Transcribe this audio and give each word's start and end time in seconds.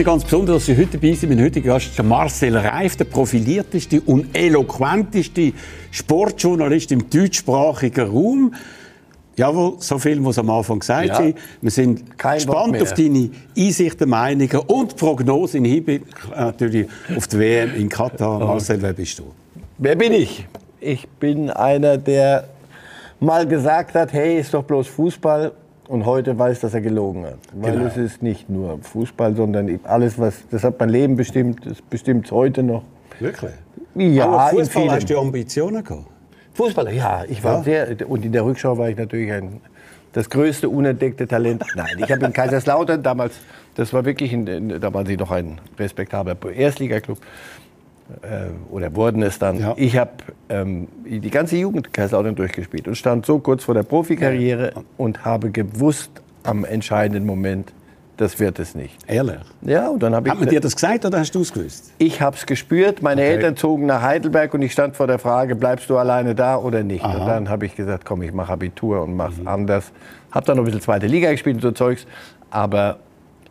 mich 0.00 0.06
ganz 0.06 0.24
besonders, 0.24 0.56
dass 0.56 0.66
Sie 0.66 0.76
heute 0.76 0.98
dabei 0.98 1.12
sind. 1.12 1.28
Mein 1.28 1.44
heutiger 1.44 1.74
Gast 1.74 1.88
ist 1.88 2.02
Marcel 2.02 2.56
Reif, 2.56 2.96
der 2.96 3.04
profilierteste 3.04 4.00
und 4.00 4.34
eloquenteste 4.34 5.52
Sportjournalist 5.90 6.92
im 6.92 7.10
deutschsprachigen 7.10 8.08
Raum. 8.08 8.54
Jawohl, 9.36 9.74
so 9.78 9.98
viel 9.98 10.18
muss 10.20 10.38
am 10.38 10.48
Anfang 10.48 10.78
gesagt 10.78 11.08
ja. 11.08 11.14
sein. 11.16 11.34
Wir 11.60 11.70
sind 11.70 12.18
Kein 12.18 12.36
gespannt 12.36 12.80
auf 12.80 12.94
deine 12.94 13.30
Einsichten, 13.56 14.08
Meinungen 14.08 14.58
und 14.66 14.96
Prognosen 14.96 15.64
im 15.64 15.70
Hinblick 15.70 16.02
natürlich 16.34 16.88
auf 17.14 17.26
die 17.28 17.38
WM 17.38 17.74
in 17.74 17.88
Katar. 17.90 18.38
Marcel, 18.38 18.80
wer 18.80 18.94
bist 18.94 19.18
du? 19.18 19.24
Wer 19.76 19.96
bin 19.96 20.14
ich? 20.14 20.46
Ich 20.80 21.06
bin 21.08 21.50
einer, 21.50 21.98
der 21.98 22.48
mal 23.18 23.46
gesagt 23.46 23.94
hat, 23.94 24.14
hey, 24.14 24.40
ist 24.40 24.54
doch 24.54 24.64
bloß 24.64 24.88
Fußball 24.88 25.52
und 25.90 26.06
heute 26.06 26.38
weiß, 26.38 26.60
dass 26.60 26.72
er 26.72 26.80
gelogen 26.80 27.26
hat. 27.26 27.38
Weil 27.52 27.72
genau. 27.72 27.86
es 27.86 27.96
ist 27.96 28.22
nicht 28.22 28.48
nur 28.48 28.78
Fußball, 28.80 29.34
sondern 29.34 29.80
alles, 29.82 30.18
was, 30.20 30.44
das 30.48 30.62
hat 30.62 30.78
mein 30.78 30.88
Leben 30.88 31.16
bestimmt, 31.16 31.66
das 31.66 31.82
bestimmt 31.82 32.26
es 32.26 32.32
heute 32.32 32.62
noch. 32.62 32.84
Wirklich? 33.18 33.50
Ja, 33.96 34.26
Aber 34.26 34.56
Fußball 34.56 34.84
in 34.84 34.90
hast 34.92 35.10
du 35.10 35.18
Ambitionen 35.18 35.82
gehabt? 35.82 36.06
Fußballer, 36.54 36.92
ja. 36.92 37.24
Ich 37.28 37.42
war 37.42 37.58
ja. 37.66 37.86
sehr, 37.96 38.08
und 38.08 38.24
in 38.24 38.30
der 38.30 38.44
Rückschau 38.44 38.78
war 38.78 38.88
ich 38.88 38.96
natürlich 38.96 39.32
ein, 39.32 39.60
das 40.12 40.30
größte 40.30 40.68
unentdeckte 40.68 41.26
Talent. 41.26 41.64
Nein, 41.74 41.96
ich 41.98 42.10
habe 42.12 42.24
in 42.24 42.32
Kaiserslautern 42.32 43.02
damals, 43.02 43.34
das 43.74 43.92
war 43.92 44.04
wirklich, 44.04 44.32
in, 44.32 44.80
da 44.80 44.94
waren 44.94 45.06
sie 45.06 45.16
noch 45.16 45.32
ein 45.32 45.58
respektabler 45.76 46.36
Erstligaklub 46.54 47.18
oder 48.70 48.94
wurden 48.94 49.22
es 49.22 49.38
dann. 49.38 49.58
Ja. 49.58 49.74
Ich 49.76 49.96
habe 49.96 50.10
ähm, 50.48 50.88
die 51.04 51.30
ganze 51.30 51.56
Jugend 51.56 51.92
Kaiserslautern 51.92 52.34
durchgespielt 52.34 52.88
und 52.88 52.96
stand 52.96 53.26
so 53.26 53.38
kurz 53.38 53.64
vor 53.64 53.74
der 53.74 53.82
Profikarriere 53.82 54.72
ja. 54.74 54.82
und 54.96 55.24
habe 55.24 55.50
gewusst 55.50 56.10
am 56.42 56.64
entscheidenden 56.64 57.26
Moment, 57.26 57.72
das 58.16 58.38
wird 58.38 58.58
es 58.58 58.74
nicht. 58.74 58.94
Ehrlich? 59.06 59.40
Ja, 59.62 59.88
und 59.88 60.02
dann 60.02 60.14
habe 60.14 60.28
ich. 60.28 60.32
Hat 60.32 60.40
man 60.40 60.48
dir 60.48 60.60
das 60.60 60.74
gesagt 60.74 61.06
oder 61.06 61.20
hast 61.20 61.34
du 61.34 61.40
es 61.40 61.52
gewusst? 61.52 61.92
Ich 61.96 62.20
habe 62.20 62.36
es 62.36 62.44
gespürt. 62.44 63.02
Meine 63.02 63.22
okay. 63.22 63.30
Eltern 63.30 63.56
zogen 63.56 63.86
nach 63.86 64.02
Heidelberg 64.02 64.52
und 64.52 64.60
ich 64.60 64.72
stand 64.72 64.94
vor 64.94 65.06
der 65.06 65.18
Frage, 65.18 65.56
bleibst 65.56 65.88
du 65.88 65.96
alleine 65.96 66.34
da 66.34 66.56
oder 66.56 66.82
nicht? 66.82 67.02
Aha. 67.02 67.18
Und 67.18 67.26
dann 67.26 67.48
habe 67.48 67.64
ich 67.64 67.74
gesagt, 67.74 68.04
komm, 68.04 68.22
ich 68.22 68.32
mache 68.32 68.52
Abitur 68.52 69.02
und 69.02 69.16
mache 69.16 69.32
es 69.32 69.38
mhm. 69.38 69.48
anders. 69.48 69.92
Habe 70.32 70.46
dann 70.46 70.56
noch 70.56 70.64
ein 70.64 70.66
bisschen 70.66 70.82
zweite 70.82 71.06
Liga 71.06 71.30
gespielt 71.30 71.56
und 71.56 71.62
so 71.62 71.70
Zeugs. 71.72 72.06
Aber 72.50 72.98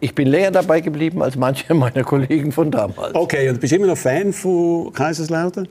ich 0.02 0.16
bin 0.16 0.28
länger 0.28 0.52
dabei 0.52 0.81
geblieben 0.81 1.22
als 1.22 1.36
manche 1.36 1.73
meiner 1.73 2.03
Kollegen 2.03 2.52
von 2.52 2.72
damals. 2.72 3.14
Okay, 3.14 3.50
und 3.50 3.59
bist 3.59 3.72
du 3.72 3.78
immer 3.78 3.88
noch 3.88 3.97
Fan 3.97 4.31
von 4.31 4.92
Kaiserslautern? 4.94 5.67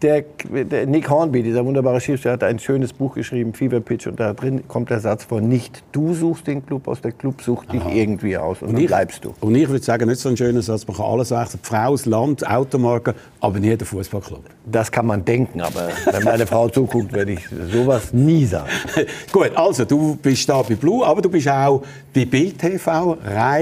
Der, 0.00 0.24
der 0.64 0.86
Nick 0.86 1.10
Hornby, 1.10 1.42
dieser 1.42 1.64
wunderbare 1.64 2.00
Schriftsteller, 2.00 2.34
hat 2.34 2.44
ein 2.44 2.58
schönes 2.58 2.92
Buch 2.92 3.14
geschrieben, 3.14 3.52
Fever 3.52 3.80
Pitch, 3.80 4.06
und 4.06 4.20
da 4.20 4.32
drin 4.32 4.66
kommt 4.68 4.90
der 4.90 5.00
Satz 5.00 5.24
vor, 5.24 5.40
nicht 5.40 5.82
du 5.92 6.14
suchst 6.14 6.46
den 6.46 6.64
Club 6.64 6.86
aus, 6.88 7.00
der 7.00 7.12
Club 7.12 7.42
sucht 7.42 7.72
dich 7.72 7.80
Aha. 7.80 7.90
irgendwie 7.90 8.36
aus 8.36 8.62
und, 8.62 8.68
und 8.68 8.74
dann 8.74 8.82
ich, 8.82 8.88
bleibst 8.88 9.24
du. 9.24 9.34
Und 9.40 9.54
ich 9.54 9.68
würde 9.68 9.84
sagen, 9.84 10.08
nicht 10.08 10.20
so 10.20 10.28
ein 10.28 10.36
schöner 10.36 10.62
Satz, 10.62 10.86
man 10.86 10.96
kann 10.96 11.06
alles 11.06 11.28
die 11.28 11.58
Frau, 11.62 11.92
das 11.92 12.06
Land, 12.06 12.48
Automarke, 12.48 13.14
aber 13.40 13.58
nie 13.58 13.76
der 13.76 13.86
Fußballclub. 13.86 14.44
Das 14.66 14.90
kann 14.90 15.06
man 15.06 15.24
denken, 15.24 15.60
aber 15.60 15.88
wenn 16.10 16.24
meine 16.24 16.46
Frau 16.46 16.68
zuguckt, 16.68 17.12
werde 17.12 17.32
ich 17.32 17.40
sowas 17.72 18.12
nie 18.12 18.44
sagen. 18.44 18.68
Gut, 19.32 19.50
also 19.56 19.84
du 19.84 20.16
bist 20.16 20.48
da 20.48 20.62
bei 20.62 20.74
Blue, 20.74 21.04
aber 21.04 21.22
du 21.22 21.28
bist 21.28 21.48
auch 21.48 21.82
bei 22.14 22.24
Bild 22.24 22.58
TV, 22.58 23.16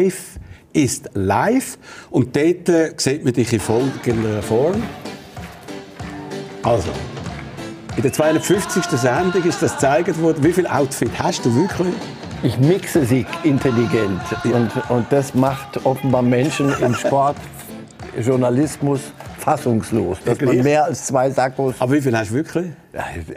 Reif 0.04 0.38
ist 0.72 1.10
live 1.14 1.78
und 2.10 2.34
dort 2.34 2.68
äh, 2.68 2.92
sieht 2.96 3.24
man 3.24 3.32
dich 3.32 3.52
in 3.52 3.60
folgender 3.60 4.42
Form. 4.42 4.82
Also, 6.62 6.90
in 7.96 8.02
der 8.02 8.12
250. 8.12 8.84
Sendung 8.84 9.44
ist 9.44 9.62
das 9.62 9.74
gezeigt 9.74 10.20
worden. 10.20 10.42
Wie 10.42 10.52
viel 10.52 10.66
Outfit 10.66 11.10
hast 11.18 11.44
du 11.44 11.54
wirklich? 11.54 11.94
Ich 12.42 12.58
mixe 12.58 13.06
sie 13.06 13.24
intelligent 13.44 14.20
und, 14.44 14.70
und 14.90 15.06
das 15.10 15.34
macht 15.34 15.84
offenbar 15.86 16.22
Menschen 16.22 16.74
im 16.80 16.94
Sport, 16.94 17.36
Journalismus 18.20 19.00
fassungslos, 19.38 20.18
dass 20.24 20.40
man 20.40 20.62
mehr 20.62 20.84
als 20.84 21.06
zwei 21.06 21.30
Sackos. 21.30 21.74
Aber 21.78 21.92
wie 21.92 22.02
viel 22.02 22.16
hast 22.16 22.30
du 22.30 22.34
wirklich? 22.34 22.66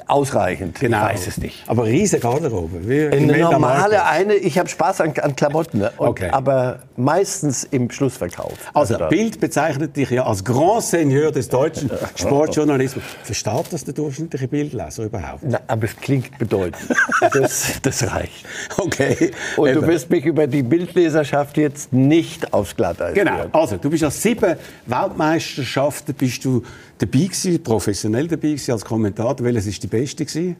Ausreichend. 0.07 0.79
Genau. 0.79 0.97
Ich 0.97 1.13
weiß 1.13 1.27
es 1.27 1.37
nicht. 1.37 1.63
Aber 1.67 1.85
riesige 1.85 2.21
Garderobe. 2.21 2.87
Wie 2.87 3.07
eine 3.07 3.37
normale 3.37 4.05
eine. 4.05 4.35
Ich 4.35 4.59
habe 4.59 4.69
Spaß 4.69 5.01
an, 5.01 5.13
an 5.21 5.35
Klamotten, 5.35 5.79
ne? 5.79 5.91
und, 5.97 6.07
okay. 6.07 6.29
aber 6.31 6.79
meistens 6.95 7.63
im 7.63 7.89
Schlussverkauf. 7.89 8.53
Also, 8.73 8.95
also 8.95 9.07
Bild 9.07 9.39
bezeichnet 9.39 9.95
dich 9.95 10.11
ja 10.11 10.25
als 10.25 10.43
Grand 10.43 10.83
Seigneur 10.83 11.31
des 11.31 11.49
deutschen 11.49 11.89
Sportjournalismus. 12.15 13.03
Versteht 13.23 13.71
das 13.71 13.83
der 13.83 13.93
durchschnittliche 13.93 14.47
Bildleser 14.47 15.05
überhaupt? 15.05 15.43
Na, 15.43 15.59
aber 15.67 15.85
es 15.85 15.95
klingt 15.95 16.37
bedeutend. 16.37 16.77
Das, 17.33 17.73
das 17.81 18.11
reicht. 18.11 18.45
Okay. 18.77 19.31
Und 19.57 19.69
Eben. 19.69 19.81
du 19.81 19.87
wirst 19.87 20.09
mich 20.09 20.25
über 20.25 20.47
die 20.47 20.63
Bildleserschaft 20.63 21.57
jetzt 21.57 21.91
nicht 21.91 22.53
aufs 22.53 22.75
Glatteis 22.75 23.13
Genau. 23.13 23.45
Also 23.51 23.77
du 23.77 23.89
bist 23.89 24.03
ja 24.03 24.11
sieben 24.11 24.55
Weltmeisterschaften 24.85 26.13
bist 26.13 26.45
du 26.45 26.63
dabei 26.97 27.19
gewesen, 27.19 27.63
professionell 27.63 28.27
dabei 28.27 28.49
gewesen 28.49 28.71
als 28.71 28.85
Kommentator. 28.85 29.45
Welches 29.45 29.67
ist 29.67 29.83
die 29.83 29.87
beste 29.87 30.25
gewesen? 30.25 30.55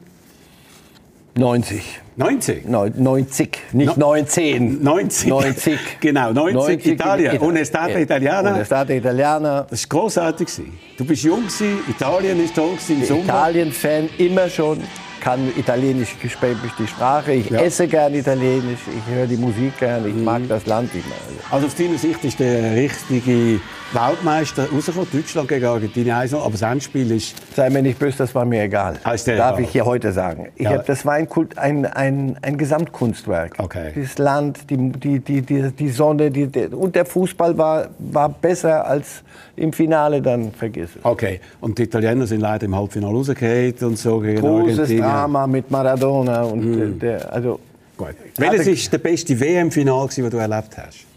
90. 1.34 1.82
90? 2.16 2.64
90, 2.66 3.58
nicht 3.72 3.96
no 3.96 4.08
19. 4.08 4.82
90. 4.82 5.28
90. 5.28 5.78
Genau, 6.00 6.32
90, 6.32 6.54
90 6.54 6.86
Italien. 6.92 7.38
Unestate 7.38 8.00
Italiana. 8.00 8.54
Unestate 8.54 8.94
Italiana. 8.94 9.66
Das 9.70 9.84
war 9.84 10.00
großartig. 10.00 10.48
Du 10.96 11.04
bist 11.04 11.22
jung, 11.22 11.44
Italien 11.88 12.44
ist 12.44 12.56
toll 12.56 12.76
im 12.88 13.04
Sommer. 13.04 13.22
Italien-Fan 13.22 14.08
immer 14.18 14.48
schon 14.48 14.78
kann 15.20 15.52
Italienisch, 15.56 16.14
spreche 16.28 16.56
die 16.78 16.86
Sprache, 16.86 17.32
ich 17.32 17.50
ja. 17.50 17.60
esse 17.60 17.86
gern 17.88 18.14
Italienisch, 18.14 18.80
ich 18.86 19.14
höre 19.14 19.26
die 19.26 19.36
Musik 19.36 19.78
gern, 19.78 20.06
ich 20.06 20.14
mhm. 20.14 20.24
mag 20.24 20.42
das 20.48 20.66
Land 20.66 20.90
immer. 20.94 21.14
Also 21.50 21.66
aus 21.66 21.74
deiner 21.74 21.98
Sicht 21.98 22.24
ist 22.24 22.38
der 22.38 22.74
richtige 22.76 23.60
Weltmeister 23.92 24.68
rausgekommen, 24.70 25.08
Deutschland 25.10 25.48
gegen 25.48 25.64
Argentinien 25.64 26.14
1 26.14 26.34
aber 26.34 26.50
das 26.50 26.60
Endspiel 26.60 27.10
ist... 27.10 27.34
Sei 27.56 27.70
mir 27.70 27.80
nicht 27.80 27.98
böse, 27.98 28.18
das 28.18 28.34
war 28.34 28.44
mir 28.44 28.64
egal. 28.64 28.98
Ah, 29.02 29.12
Darf 29.12 29.26
egal. 29.26 29.60
ich 29.60 29.70
hier 29.70 29.86
heute 29.86 30.12
sagen. 30.12 30.48
Ja. 30.58 30.72
hab, 30.72 30.86
das 30.86 31.06
war 31.06 31.14
ein, 31.14 31.26
Kult, 31.26 31.56
ein, 31.56 31.86
ein, 31.86 32.36
ein 32.42 32.58
Gesamtkunstwerk. 32.58 33.54
Okay. 33.56 33.92
Das 33.96 34.18
Land, 34.18 34.68
die, 34.68 34.76
die, 34.76 35.20
die, 35.20 35.40
die, 35.40 35.70
die 35.72 35.88
Sonne 35.88 36.30
die, 36.30 36.46
und 36.66 36.94
der 36.94 37.06
Fußball 37.06 37.56
war, 37.56 37.88
war 37.98 38.28
besser 38.28 38.86
als 38.86 39.22
im 39.56 39.72
Finale, 39.72 40.20
dann 40.20 40.52
vergiss 40.52 40.90
es. 40.94 41.04
Okay, 41.04 41.40
und 41.62 41.78
die 41.78 41.84
Italiener 41.84 42.26
sind 42.26 42.40
leider 42.40 42.66
im 42.66 42.76
Halbfinale 42.76 43.14
rausgefallen 43.14 43.74
und 43.80 43.98
so 43.98 44.20
gegen 44.20 44.40
Großes 44.40 44.80
Argentinien. 44.80 45.04
Drama 45.04 45.46
mit 45.46 45.70
Maradona 45.70 46.42
und 46.42 46.96
mm. 46.96 46.98
der, 46.98 47.32
also... 47.32 47.58
Gut. 47.96 48.14
Welches 48.36 48.66
ist 48.66 48.92
der 48.92 48.98
beste 48.98 49.40
WM-Final, 49.40 50.06
das 50.06 50.14
du 50.14 50.36
erlebt 50.36 50.76
hast? 50.76 51.07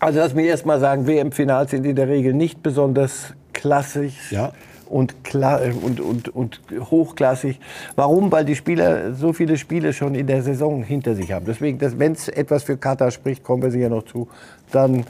Also 0.00 0.18
lass 0.18 0.34
mich 0.34 0.46
erst 0.46 0.64
mal 0.66 0.80
sagen, 0.80 1.06
WM-Finals 1.06 1.70
sind 1.70 1.84
in 1.84 1.94
der 1.94 2.08
Regel 2.08 2.32
nicht 2.32 2.62
besonders 2.62 3.34
klassisch. 3.52 4.32
Ja. 4.32 4.52
Und, 4.86 5.14
und, 5.84 6.00
und, 6.00 6.28
und 6.30 6.60
hochklassig. 6.90 7.60
Warum? 7.94 8.32
Weil 8.32 8.44
die 8.44 8.56
Spieler 8.56 9.12
so 9.12 9.32
viele 9.32 9.56
Spiele 9.56 9.92
schon 9.92 10.16
in 10.16 10.26
der 10.26 10.42
Saison 10.42 10.82
hinter 10.82 11.14
sich 11.14 11.30
haben. 11.30 11.46
Deswegen, 11.46 11.78
wenn 12.00 12.12
es 12.12 12.26
etwas 12.26 12.64
für 12.64 12.76
Katar 12.76 13.12
spricht, 13.12 13.44
kommen 13.44 13.62
wir 13.62 13.70
sicher 13.70 13.88
noch 13.88 14.04
zu, 14.04 14.26
dann 14.72 15.04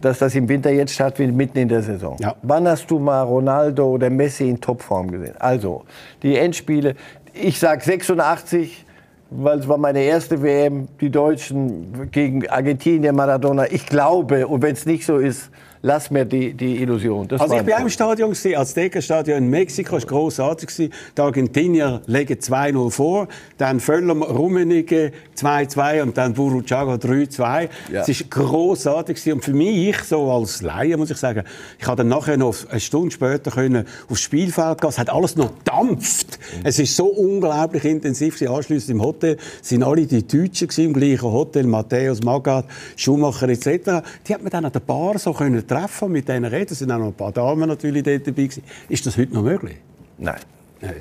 dass 0.00 0.18
das 0.20 0.34
im 0.36 0.48
Winter 0.48 0.70
jetzt 0.70 0.94
stattfindet, 0.94 1.36
mitten 1.36 1.58
in 1.58 1.68
der 1.68 1.82
Saison. 1.82 2.16
Ja. 2.20 2.36
Wann 2.42 2.68
hast 2.68 2.88
du 2.90 2.98
mal 2.98 3.22
Ronaldo 3.22 3.86
oder 3.88 4.08
Messi 4.08 4.48
in 4.48 4.60
Topform 4.60 5.10
gesehen? 5.10 5.34
Also, 5.38 5.84
die 6.22 6.36
Endspiele, 6.36 6.94
ich 7.34 7.58
sage 7.58 7.84
86, 7.84 8.84
weil 9.30 9.58
es 9.58 9.68
war 9.68 9.78
meine 9.78 10.02
erste 10.02 10.42
WM, 10.42 10.88
die 11.00 11.10
Deutschen 11.10 12.10
gegen 12.10 12.48
Argentinien, 12.48 13.14
Maradona. 13.14 13.70
Ich 13.70 13.86
glaube, 13.86 14.46
und 14.46 14.62
wenn 14.62 14.72
es 14.72 14.86
nicht 14.86 15.04
so 15.04 15.18
ist, 15.18 15.50
lass 15.82 16.10
mir 16.10 16.24
die, 16.24 16.54
die 16.54 16.82
Illusion. 16.82 17.28
Das 17.28 17.40
also 17.40 17.56
ich 17.56 17.62
bin 17.62 17.74
auch 17.74 17.80
im 17.80 17.88
Stadion 17.88 18.30
gewesen, 18.30 18.56
als 18.56 19.04
Stadion 19.04 19.38
in 19.38 19.50
Mexiko, 19.50 19.96
das 19.96 20.04
war 20.04 20.10
grossartig. 20.10 20.68
Die 20.76 21.20
Argentinier 21.20 22.02
legen 22.06 22.38
2-0 22.38 22.90
vor, 22.90 23.28
dann 23.56 23.80
Völler 23.80 24.14
Rummenigge 24.14 25.12
2-2 25.36 26.02
und 26.02 26.16
dann 26.16 26.34
Buruchaga 26.34 26.94
3-2. 26.94 27.68
Ja. 27.92 28.02
Es 28.06 28.08
war 28.08 28.26
grossartig 28.28 29.32
und 29.32 29.44
für 29.44 29.52
mich, 29.52 29.98
so 30.04 30.30
als 30.30 30.62
Laie, 30.62 30.96
muss 30.96 31.10
ich 31.10 31.16
sagen, 31.16 31.44
ich 31.78 31.84
konnte 31.84 31.98
dann 31.98 32.08
nachher 32.08 32.36
noch 32.36 32.54
eine 32.70 32.80
Stunde 32.80 33.10
später 33.10 33.50
können 33.50 33.84
aufs 34.08 34.20
Spielfeld 34.20 34.80
gehen. 34.80 34.90
Es 34.90 34.98
hat 34.98 35.10
alles 35.10 35.36
noch 35.36 35.50
dampft. 35.64 36.38
Mhm. 36.38 36.60
Es 36.64 36.78
ist 36.78 36.96
so 36.96 37.06
unglaublich 37.06 37.84
intensiv. 37.84 38.40
Anschließend 38.40 38.90
im 38.90 39.02
Hotel 39.02 39.36
sind 39.62 39.82
alle 39.82 40.06
die 40.06 40.26
Deutschen 40.26 40.68
im 40.84 40.92
gleichen 40.92 41.32
Hotel, 41.32 41.66
Matthäus, 41.66 42.22
Magath, 42.22 42.66
Schumacher 42.96 43.48
etc. 43.48 44.02
Die 44.26 44.34
hat 44.34 44.42
man 44.42 44.50
dann 44.50 44.64
an 44.64 44.72
der 44.72 44.80
Bar 44.80 45.18
so 45.18 45.32
können 45.32 45.66
treffen, 45.68 46.10
mit 46.12 46.28
denen 46.28 46.46
reden. 46.46 46.72
Es 46.72 46.78
sind 46.80 46.90
auch 46.90 46.98
noch 46.98 47.06
ein 47.06 47.14
paar 47.14 47.32
Damen 47.32 47.68
natürlich 47.68 48.02
dort 48.02 48.26
dabei 48.26 48.42
gewesen. 48.44 48.62
Ist 48.88 49.06
das 49.06 49.16
heute 49.16 49.34
noch 49.34 49.42
möglich? 49.42 49.76
Nein. 50.18 50.40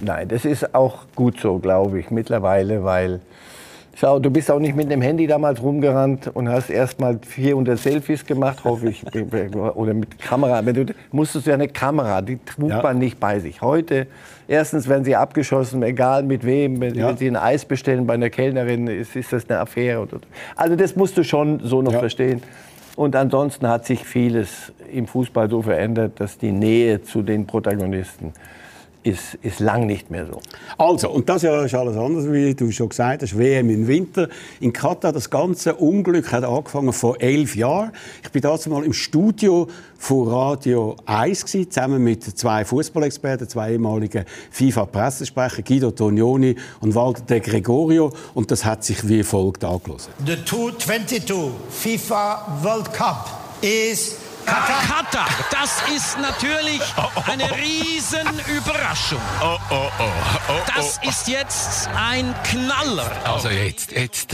Nein, 0.02 0.28
das 0.28 0.44
ist 0.44 0.74
auch 0.74 1.06
gut 1.16 1.40
so, 1.40 1.60
glaube 1.60 2.00
ich, 2.00 2.10
mittlerweile, 2.10 2.84
weil 2.84 3.22
Schau, 4.00 4.20
du 4.20 4.30
bist 4.30 4.52
auch 4.52 4.60
nicht 4.60 4.76
mit 4.76 4.92
dem 4.92 5.02
Handy 5.02 5.26
damals 5.26 5.60
rumgerannt 5.60 6.30
und 6.36 6.48
hast 6.50 6.70
erst 6.70 7.00
mal 7.00 7.20
400 7.20 7.80
Selfies 7.80 8.24
gemacht, 8.24 8.64
hoffe 8.64 8.90
ich, 8.90 9.04
oder 9.56 9.96
mit 9.96 10.20
Kamera. 10.20 10.64
Wenn 10.64 10.76
du 10.76 10.94
musstest 11.12 11.48
du 11.48 11.50
ja 11.50 11.56
eine 11.56 11.68
Kamera, 11.68 12.22
die 12.22 12.38
trug 12.46 12.70
ja. 12.70 12.84
man 12.84 13.00
nicht 13.00 13.20
bei 13.20 13.40
sich. 13.40 13.60
Heute, 13.64 14.06
erstens 14.48 14.88
werden 14.88 15.04
sie 15.04 15.16
abgeschossen, 15.16 15.82
egal 15.82 16.22
mit 16.22 16.46
wem. 16.46 16.80
Wenn, 16.80 16.94
ja. 16.94 17.18
sie 17.18 17.26
ein 17.26 17.36
Eis 17.36 17.66
bestellen 17.66 18.06
bei 18.06 18.14
einer 18.14 18.30
Kellnerin, 18.30 18.86
ist, 18.86 19.16
ist 19.16 19.34
das 19.34 19.50
eine 19.50 19.62
Affäre. 19.62 20.08
Also 20.56 20.76
das 20.76 20.96
musst 20.96 21.18
du 21.18 21.24
schon 21.24 21.62
so 21.64 21.82
noch 21.82 21.94
ja. 21.94 22.00
verstehen. 22.00 22.44
Und 22.98 23.16
ansonsten 23.16 23.68
hat 23.68 23.86
sich 23.86 24.04
vieles 24.04 24.74
im 24.92 25.06
Fußball 25.06 25.52
so 25.52 25.62
verändert, 25.62 26.20
dass 26.20 26.40
die 26.40 26.52
Nähe 26.52 27.04
zu 27.04 27.22
den 27.22 27.46
Protagonisten 27.46 28.34
ist, 29.08 29.36
ist 29.42 29.60
lang 29.60 29.86
nicht 29.86 30.12
mehr 30.12 30.26
so. 30.26 30.42
Also, 30.78 31.10
und 31.10 31.28
das 31.30 31.42
Jahr 31.42 31.66
ist 31.66 31.74
alles 31.74 31.96
anders, 31.96 32.32
wie 32.32 32.54
du 32.54 32.72
schon 32.72 32.90
gesagt 32.90 33.22
hast, 33.22 33.38
WM 33.38 33.70
im 33.70 33.88
Winter. 33.88 34.28
In 34.60 34.74
Katar, 34.74 35.14
das 35.14 35.30
ganze 35.30 35.76
Unglück 35.76 36.32
hat 36.32 36.44
angefangen 36.44 36.92
vor 36.94 37.20
elf 37.22 37.56
Jahren. 37.56 37.92
Ich 38.24 38.32
bin 38.32 38.42
dazu 38.42 38.70
mal 38.70 38.84
im 38.84 38.94
Studio 38.94 39.68
von 39.98 40.28
Radio 40.28 40.96
1 41.06 41.46
gewesen, 41.46 41.72
zusammen 41.72 42.04
mit 42.04 42.24
zwei 42.24 42.66
Fußballexperten, 42.66 43.48
zwei 43.48 43.72
ehemaligen 43.72 44.26
FIFA-Pressesprecher, 44.52 45.64
Guido 45.64 45.92
Tonioni 45.92 46.56
und 46.82 46.94
Walter 46.94 47.22
De 47.22 47.40
Gregorio. 47.40 48.12
Und 48.34 48.52
das 48.52 48.66
hat 48.66 48.84
sich 48.84 49.08
wie 49.08 49.24
folgt 49.24 49.64
angelassen. 49.64 50.12
The 50.26 50.36
222 50.44 51.52
FIFA 51.70 52.60
World 52.62 52.94
Cup 52.94 53.30
is 53.62 54.27
Katar. 54.48 54.82
Katar. 54.88 55.28
Das 55.52 55.84
ist 55.94 56.18
natürlich 56.20 56.82
eine 57.26 57.52
Riesenüberraschung. 57.52 59.22
Oh, 59.42 59.58
oh, 59.70 59.90
oh, 60.00 60.12
oh, 60.48 60.54
das 60.74 61.00
ist 61.04 61.28
jetzt 61.28 61.90
ein 61.94 62.34
Knaller. 62.44 63.12
Also 63.26 63.50
jetzt, 63.50 63.92
jetzt, 63.92 64.34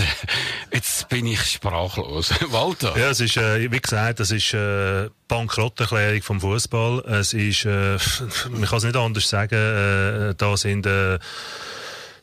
jetzt 0.71 1.09
bin 1.09 1.25
ich 1.25 1.41
sprachlos. 1.43 2.31
Walter. 2.51 2.95
Ja, 2.95 3.09
es 3.09 3.21
ist, 3.21 3.37
äh, 3.37 3.71
wie 3.71 3.79
gesagt, 3.79 4.19
das 4.19 4.29
ist 4.29 4.53
äh, 4.53 5.09
Bankrotterklärung 5.27 6.21
vom 6.21 6.41
Fußball. 6.41 6.99
Es 7.07 7.33
ist, 7.33 7.65
äh, 7.65 7.97
man 8.51 8.65
kann 8.65 8.77
es 8.77 8.83
nicht 8.83 8.95
anders 8.95 9.27
sagen, 9.27 9.55
äh, 9.55 10.35
da 10.35 10.55
sind 10.57 10.85
äh, 10.85 11.17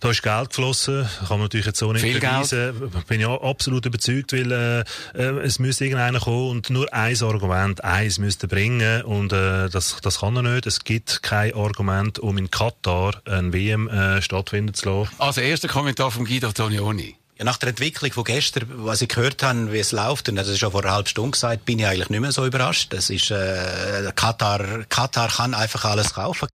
da 0.00 0.10
ist 0.10 0.22
Geld 0.22 0.48
geflossen, 0.48 1.08
kann 1.18 1.28
man 1.38 1.42
natürlich 1.42 1.66
jetzt 1.66 1.78
so 1.78 1.92
nicht 1.92 2.02
Viel 2.02 2.18
beweisen. 2.18 2.78
Geld. 2.78 3.06
Bin 3.06 3.20
ja 3.20 3.40
absolut 3.40 3.86
überzeugt, 3.86 4.32
weil 4.32 4.50
äh, 4.50 4.80
äh, 5.14 5.38
es 5.44 5.58
müsste 5.58 5.84
irgendeiner 5.84 6.20
kommen 6.20 6.50
und 6.50 6.70
nur 6.70 6.92
ein 6.92 7.22
Argument, 7.22 7.84
eins 7.84 8.18
müsste 8.18 8.48
bringen 8.48 9.02
und 9.02 9.32
äh, 9.32 9.68
das, 9.68 9.96
das 10.02 10.20
kann 10.20 10.36
er 10.36 10.42
nicht. 10.42 10.66
Es 10.66 10.84
gibt 10.84 11.22
kein 11.22 11.54
Argument, 11.54 12.18
um 12.18 12.38
in 12.38 12.50
Katar 12.50 13.20
ein 13.26 13.52
WM 13.52 13.88
äh, 13.88 14.22
stattfinden 14.22 14.74
zu 14.74 14.88
lassen. 14.88 15.10
Also 15.18 15.40
erster 15.42 15.68
Kommentar 15.68 16.10
von 16.10 16.24
Guido 16.24 16.50
Tonioni. 16.52 17.16
Ja, 17.38 17.44
nach 17.44 17.56
der 17.56 17.70
Entwicklung 17.70 18.12
von 18.12 18.24
gestern, 18.24 18.66
was 18.68 19.00
ich 19.02 19.08
gehört 19.08 19.42
habe, 19.42 19.72
wie 19.72 19.78
es 19.78 19.92
läuft, 19.92 20.28
und 20.28 20.36
das 20.36 20.48
ist 20.48 20.58
schon 20.58 20.72
vor 20.72 20.82
einer 20.82 20.92
halben 20.92 21.08
Stunde 21.08 21.30
gesagt, 21.32 21.64
bin 21.64 21.78
ich 21.78 21.86
eigentlich 21.86 22.10
nicht 22.10 22.20
mehr 22.20 22.32
so 22.32 22.44
überrascht. 22.46 22.92
Das 22.92 23.08
ist, 23.10 23.30
äh, 23.30 24.12
Katar, 24.14 24.84
Katar 24.88 25.28
kann 25.28 25.54
einfach 25.54 25.84
alles 25.84 26.14
kaufen. 26.14 26.48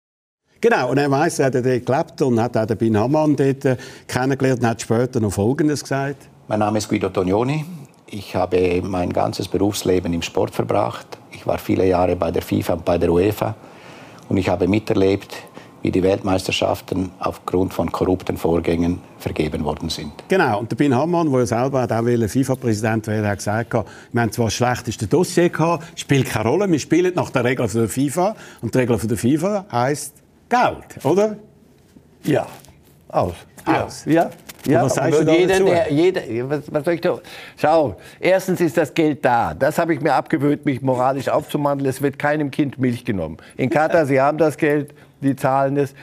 Genau, 0.67 0.89
und 0.89 0.97
er 0.97 1.11
weiss, 1.11 1.37
er 1.37 1.45
hat 1.45 1.53
dort 1.53 1.85
gelebt 1.85 2.21
und 2.23 2.41
hat 2.41 2.57
auch 2.57 2.65
den 2.65 2.75
Bin 2.75 2.97
Hamann 2.97 3.35
dort 3.35 3.65
äh, 3.65 3.77
kennengelernt 4.07 4.61
und 4.61 4.67
hat 4.67 4.81
später 4.81 5.19
noch 5.19 5.31
Folgendes 5.31 5.83
gesagt. 5.83 6.27
Mein 6.47 6.57
Name 6.57 6.79
ist 6.79 6.89
Guido 6.89 7.09
Tonioni. 7.09 7.63
Ich 8.07 8.35
habe 8.35 8.81
mein 8.81 9.13
ganzes 9.13 9.47
Berufsleben 9.47 10.11
im 10.11 10.23
Sport 10.23 10.55
verbracht. 10.55 11.05
Ich 11.31 11.45
war 11.45 11.59
viele 11.59 11.85
Jahre 11.85 12.15
bei 12.15 12.31
der 12.31 12.41
FIFA 12.41 12.73
und 12.73 12.83
bei 12.83 12.97
der 12.97 13.11
UEFA. 13.11 13.53
Und 14.27 14.37
ich 14.37 14.49
habe 14.49 14.67
miterlebt, 14.67 15.35
wie 15.83 15.91
die 15.91 16.01
Weltmeisterschaften 16.01 17.11
aufgrund 17.19 17.71
von 17.71 17.91
korrupten 17.91 18.35
Vorgängen 18.35 19.01
vergeben 19.19 19.63
worden 19.63 19.89
sind. 19.89 20.13
Genau, 20.29 20.61
und 20.61 20.71
der 20.71 20.77
Bin 20.77 20.95
Hamann, 20.95 21.29
der 21.29 21.41
ja 21.41 21.45
selber 21.45 21.83
auch 21.83 22.27
FIFA-Präsident 22.27 23.05
werden 23.05 23.27
hat 23.27 23.37
gesagt, 23.37 23.71
wir 23.71 24.19
haben 24.19 24.31
zwar 24.31 24.47
das 24.47 24.55
schlechteste 24.55 25.05
Dossier 25.05 25.49
gehabt, 25.49 25.99
spielt 25.99 26.27
keine 26.27 26.49
Rolle, 26.49 26.71
wir 26.71 26.79
spielen 26.79 27.13
nach 27.13 27.29
der 27.29 27.43
Regel 27.43 27.67
der 27.67 27.87
FIFA. 27.87 28.35
Und 28.63 28.73
die 28.73 28.79
Regel 28.79 28.97
der 28.97 29.15
FIFA 29.15 29.65
heisst, 29.71 30.24
Geld, 30.49 31.05
oder? 31.05 31.35
Ja, 32.23 32.47
aus. 33.09 33.35
Aus. 33.65 34.05
Ja. 34.05 34.29
Ja, 34.67 34.83
was 34.83 34.95
sagst 34.95 35.21
du 35.21 35.31
jeder, 35.31 35.59
der, 35.59 35.91
jeder, 35.91 36.49
was, 36.49 36.73
was 36.73 36.85
soll 36.85 36.95
ich 36.95 37.01
da? 37.01 37.19
Schau, 37.55 37.97
erstens 38.19 38.61
ist 38.61 38.75
das 38.77 38.93
Geld 38.93 39.23
da. 39.23 39.53
Das 39.53 39.77
habe 39.77 39.93
ich 39.93 40.01
mir 40.01 40.13
abgewöhnt, 40.13 40.65
mich 40.65 40.81
moralisch 40.81 41.29
aufzumandeln. 41.29 41.87
Es 41.87 42.01
wird 42.01 42.17
keinem 42.17 42.49
Kind 42.49 42.79
Milch 42.79 43.05
genommen. 43.05 43.37
In 43.57 43.69
Katar, 43.69 44.05
sie 44.07 44.19
haben 44.19 44.39
das 44.39 44.57
Geld, 44.57 44.93
die 45.21 45.35
zahlen 45.35 45.77
es. 45.77 45.93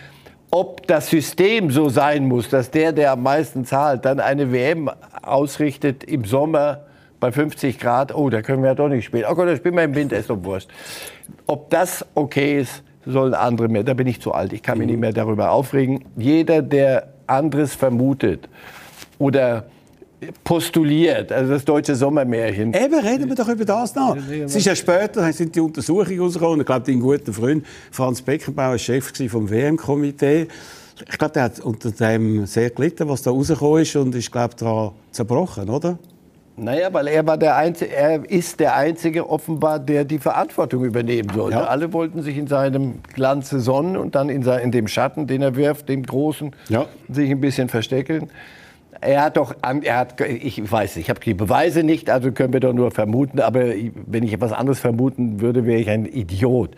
Ob 0.51 0.87
das 0.87 1.09
System 1.09 1.71
so 1.71 1.89
sein 1.89 2.29
muss, 2.29 2.51
dass 2.51 2.71
der, 2.71 2.93
der 2.93 3.13
am 3.13 3.23
meisten 3.23 3.65
zahlt, 3.65 4.05
dann 4.05 4.21
eine 4.21 4.53
WM 4.53 4.91
ausrichtet 5.23 6.05
im 6.05 6.25
Sommer 6.25 6.85
bei 7.19 7.33
50 7.33 7.79
Grad, 7.79 8.15
oh, 8.15 8.31
da 8.31 8.43
können 8.43 8.63
wir 8.63 8.71
ja 8.71 8.75
doch 8.75 8.89
nicht 8.89 9.05
spielen. 9.05 9.25
Oh 9.29 9.35
Gott, 9.35 9.49
da 9.49 9.57
spielen 9.57 9.77
wir 9.77 9.85
im 9.85 9.95
Winter, 9.95 10.17
ist 10.19 10.29
doch 10.29 10.43
wurscht. 10.43 10.69
Ob 11.47 11.71
das 11.71 12.05
okay 12.15 12.61
ist, 12.61 12.83
sollen 13.07 13.35
andere 13.35 13.69
mehr. 13.69 13.85
Da 13.85 13.95
bin 13.95 14.07
ich 14.07 14.21
zu 14.21 14.33
alt. 14.33 14.53
Ich 14.53 14.63
kann 14.63 14.79
mich 14.79 14.87
nicht 14.87 15.01
mehr 15.01 15.13
darüber 15.13 15.51
aufregen. 15.51 16.05
Jeder, 16.17 16.63
der 16.63 17.09
anderes 17.27 17.75
vermutet 17.75 18.49
oder 19.19 19.65
postuliert, 20.45 21.33
also 21.33 21.53
das 21.53 21.65
deutsche 21.65 21.97
Sommermärchen. 21.97 22.73
Eben, 22.75 22.95
reden 22.95 23.29
wir 23.29 23.35
doch 23.35 23.49
über 23.49 23.65
das 23.65 23.95
noch. 23.95 24.17
Es 24.17 24.55
ist 24.55 24.67
ja 24.67 24.77
später, 24.77 25.33
sind 25.33 25.55
die 25.55 25.61
Untersuchungen 25.61 26.21
rausgekommen. 26.21 26.61
Ich 26.61 26.67
glaube, 26.67 26.87
dein 26.87 27.01
guter 27.01 27.33
Freund 27.33 27.67
Franz 27.91 28.23
Beckenbauer 28.23 28.71
war 28.71 28.79
Chef 28.79 29.13
vom 29.29 29.51
WM-Komitee. 29.51 30.47
Ich 31.09 31.19
glaube, 31.19 31.35
der 31.35 31.43
hat 31.45 31.61
unter 31.61 31.91
dem 31.91 32.47
sehr 32.47 32.71
gelitten, 32.71 33.09
was 33.09 33.23
da 33.23 33.31
rausgekommen 33.31 33.83
ist 33.83 33.97
und 33.97 34.15
ist, 34.15 34.31
glaube 34.31 34.55
daran 34.57 34.93
zerbrochen, 35.11 35.69
oder? 35.69 35.99
Naja, 36.57 36.93
weil 36.93 37.09
er 37.09 37.27
war 37.27 37.39
der 37.39 37.57
Einzige, 37.57 37.95
er 37.95 38.31
ist 38.31 38.61
der 38.61 38.77
Einzige 38.77 39.29
offenbar, 39.29 39.79
der 39.79 40.05
die 40.05 40.19
Verantwortung 40.19 40.85
übernehmen 40.85 41.31
sollte. 41.35 41.57
Ja. 41.57 41.65
Alle 41.65 41.93
wollten 41.95 42.23
sich 42.23 42.37
in 42.37 42.47
seinem 42.47 43.01
Glanze 43.15 43.61
sonnen 43.61 43.97
und 43.97 44.15
dann 44.15 44.29
in, 44.29 44.43
in 44.43 44.71
dem 44.71 44.87
Schatten, 44.87 45.27
den 45.27 45.41
er 45.41 45.57
wirft, 45.57 45.89
dem 45.89 46.03
Großen, 46.03 46.55
ja. 46.69 46.87
sich 47.09 47.31
ein 47.31 47.41
bisschen 47.41 47.69
verstecken. 47.71 48.29
Er 49.01 49.25
hat 49.25 49.39
doch, 49.39 49.55
er 49.63 49.97
hat, 49.97 50.21
ich 50.21 50.71
weiß, 50.71 50.99
ich 50.99 51.09
habe 51.09 51.21
die 51.21 51.35
Beweise 51.35 51.83
nicht, 51.83 52.11
also 52.11 52.31
können 52.33 52.53
wir 52.53 52.61
doch 52.61 52.75
nur 52.75 52.91
vermuten. 52.91 53.41
Aber 53.41 53.65
wenn 54.07 54.23
ich 54.23 54.35
etwas 54.35 54.53
anderes 54.53 54.79
vermuten 54.79 55.41
würde, 55.41 55.65
wäre 55.65 55.81
ich 55.81 55.89
ein 55.89 56.05
Idiot. 56.05 56.77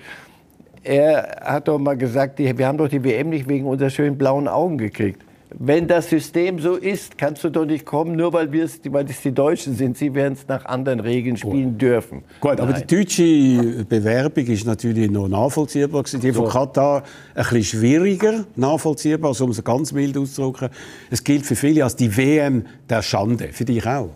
Er 0.84 1.40
hat 1.42 1.66
doch 1.66 1.78
mal 1.78 1.96
gesagt, 1.96 2.38
wir 2.38 2.66
haben 2.66 2.78
doch 2.78 2.88
die 2.88 3.02
WM 3.02 3.30
nicht 3.30 3.48
wegen 3.48 3.66
unserer 3.66 3.90
schönen 3.90 4.16
blauen 4.16 4.46
Augen 4.46 4.78
gekriegt 4.78 5.20
wenn 5.58 5.86
das 5.86 6.08
System 6.08 6.58
so 6.58 6.74
ist, 6.74 7.16
kannst 7.16 7.44
du 7.44 7.50
doch 7.50 7.64
nicht 7.64 7.84
kommen, 7.84 8.16
nur 8.16 8.32
weil, 8.32 8.50
wir 8.52 8.64
es, 8.64 8.80
weil 8.90 9.08
es 9.08 9.20
die 9.20 9.32
Deutschen 9.32 9.74
sind. 9.74 9.96
Sie 9.96 10.14
werden 10.14 10.34
es 10.34 10.48
nach 10.48 10.64
anderen 10.64 11.00
Regeln 11.00 11.36
spielen 11.36 11.72
Gut. 11.72 11.82
dürfen. 11.82 12.24
Gut, 12.40 12.60
aber 12.60 12.72
Nein. 12.72 12.84
die 12.88 12.96
deutsche 12.96 13.84
Bewerbung 13.84 14.46
ist 14.46 14.66
natürlich 14.66 15.10
noch 15.10 15.28
nachvollziehbar. 15.28 16.02
Die 16.04 16.32
von 16.32 16.48
Katar 16.48 17.02
ein 17.34 17.44
bisschen 17.44 17.64
schwieriger 17.64 18.44
nachvollziehbar, 18.56 19.28
also 19.28 19.44
um 19.44 19.50
es 19.50 19.62
ganz 19.62 19.92
mild 19.92 20.16
auszudrücken. 20.16 20.70
Es 21.10 21.22
gilt 21.22 21.46
für 21.46 21.56
viele 21.56 21.84
als 21.84 21.96
die 21.96 22.14
WM 22.16 22.64
der 22.88 23.02
Schande. 23.02 23.48
Für 23.52 23.64
dich 23.64 23.86
auch? 23.86 24.10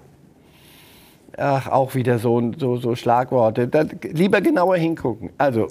Ach, 1.36 1.68
auch 1.68 1.94
wieder 1.94 2.18
so, 2.18 2.50
so, 2.58 2.76
so 2.78 2.96
Schlagworte. 2.96 3.68
Da, 3.68 3.84
lieber 4.02 4.40
genauer 4.40 4.76
hingucken. 4.76 5.30
Also, 5.38 5.68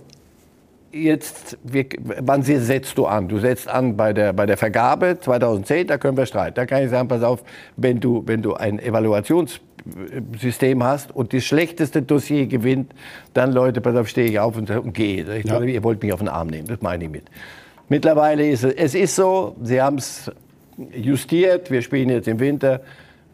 jetzt, 1.04 1.58
wann 1.64 2.44
setzt 2.44 2.98
du 2.98 3.06
an? 3.06 3.28
Du 3.28 3.40
setzt 3.40 3.68
an 3.68 3.98
bei 3.98 4.14
der, 4.14 4.34
bei 4.34 4.46
der 4.46 4.58
Vergabe 4.58 5.18
2010, 5.20 5.88
da 5.88 5.98
können 5.98 6.18
wir 6.18 6.26
streiten. 6.26 6.56
Da 6.56 6.66
kann 6.66 6.84
ich 6.84 6.90
sagen, 6.90 7.08
pass 7.08 7.24
auf, 7.24 7.44
wenn 7.76 8.00
du, 8.00 8.24
wenn 8.26 8.42
du 8.42 8.54
ein 8.54 8.80
Evaluationssystem 8.80 10.84
hast 10.84 11.16
und 11.16 11.34
das 11.34 11.46
schlechteste 11.46 12.02
Dossier 12.02 12.48
gewinnt, 12.48 12.94
dann 13.34 13.52
Leute, 13.52 13.82
pass 13.82 13.96
auf, 13.96 14.08
stehe 14.08 14.30
ich 14.30 14.40
auf 14.40 14.58
und, 14.58 14.70
und 14.70 14.94
gehe. 14.94 15.38
Ich 15.38 15.46
ja. 15.46 15.62
Ihr 15.62 15.84
wollt 15.84 16.02
mich 16.02 16.14
auf 16.14 16.20
den 16.20 16.30
Arm 16.30 16.48
nehmen, 16.48 16.68
das 16.68 16.82
meine 16.82 17.06
ich 17.06 17.10
mit. 17.10 17.24
Mittlerweile 17.90 18.48
ist 18.48 18.64
es, 18.64 18.74
es 18.74 18.96
ist 18.96 19.16
so, 19.16 19.56
sie 19.62 19.82
haben 19.82 19.98
es 19.98 20.32
justiert, 20.92 21.72
wir 21.72 21.82
spielen 21.82 22.10
jetzt 22.10 22.28
im 22.28 22.40
Winter. 22.40 22.82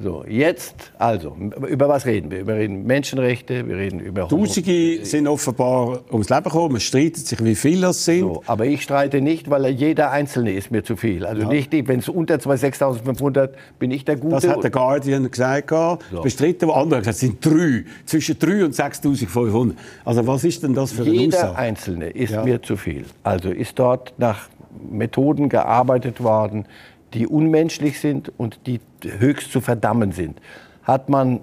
So, 0.04 0.26
jetzt, 0.28 0.92
also, 1.00 1.34
über 1.68 1.88
was 1.88 2.06
reden 2.06 2.30
wir? 2.30 2.46
Wir 2.46 2.56
reden 2.56 2.86
Menschenrechte, 2.86 3.66
wir 3.66 3.78
reden 3.78 4.02
über... 4.02 4.28
Tausende 4.28 5.06
sind 5.06 5.28
offenbar 5.28 6.02
ums 6.12 6.30
Leben 6.30 6.44
gekommen, 6.44 6.74
man 6.74 6.82
streitet 6.82 7.26
sich, 7.26 7.42
wie 7.42 7.56
viele 7.56 7.88
das 7.88 8.04
sind. 8.04 8.20
So, 8.20 8.44
aber 8.46 8.66
ich 8.66 8.82
streite 8.82 9.22
nicht, 9.22 9.50
weil 9.50 9.66
jeder 9.68 10.12
Einzelne 10.12 10.52
ist 10.52 10.72
mir 10.72 10.84
zu 10.84 10.98
viel. 10.98 11.26
Also 11.26 11.44
ja. 11.44 11.48
nicht, 11.48 11.72
wenn 11.72 12.00
es 12.00 12.10
unter 12.10 12.36
6'500 12.36 13.52
bin 13.80 13.92
ich 13.92 14.04
der 14.04 14.18
Gute. 14.18 14.36
Das 14.36 14.48
hat 14.48 14.62
der 14.62 14.72
Guardian 14.72 15.32
gesagt, 15.32 15.70
so. 15.70 16.22
bestritten, 16.22 16.70
aber 16.70 16.82
andere 16.82 17.00
gesagt, 17.00 17.16
es 17.16 17.22
sind 17.22 17.46
drei, 17.46 17.86
zwischen 18.06 18.38
3 18.38 18.66
und 18.66 18.76
6'500. 18.76 19.74
Also 20.04 20.28
was 20.28 20.44
ist 20.44 20.64
denn 20.64 20.74
das 20.74 20.92
für 20.92 21.04
eine 21.04 21.12
Jeder 21.12 21.38
Aussage? 21.38 21.58
Einzelne 21.58 22.10
ist 22.10 22.34
ja. 22.34 22.44
mir 22.44 22.62
zu 22.62 22.76
viel. 22.76 23.06
Also 23.24 23.50
ist 23.52 23.80
dort 23.80 24.14
nach 24.18 24.50
Methoden 24.92 25.50
gearbeitet 25.50 26.22
worden, 26.22 26.66
die 27.14 27.28
unmenschlich 27.28 28.00
sind 28.00 28.32
und 28.38 28.60
die 28.68 28.80
höchst 29.20 29.52
zu 29.52 29.62
verdammen 29.62 30.12
sind. 30.12 30.40
Hat 30.84 31.10
man 31.10 31.42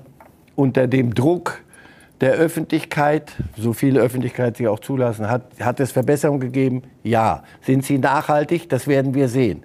unter 0.57 0.87
dem 0.87 1.15
Druck 1.15 1.63
der 2.21 2.33
Öffentlichkeit, 2.33 3.33
so 3.57 3.73
viel 3.73 3.99
Öffentlichkeit 3.99 4.57
sie 4.57 4.69
auch 4.69 4.81
zulassen, 4.81 5.31
hat, 5.31 5.43
hat 5.61 5.81
es 5.81 5.93
Verbesserungen 5.93 6.41
gegeben? 6.41 6.83
Ja. 7.03 7.45
Sind 7.63 7.85
sie 7.85 7.99
nachhaltig? 7.99 8.69
Das 8.69 8.87
werden 8.87 9.15
wir 9.15 9.29
sehen. 9.29 9.63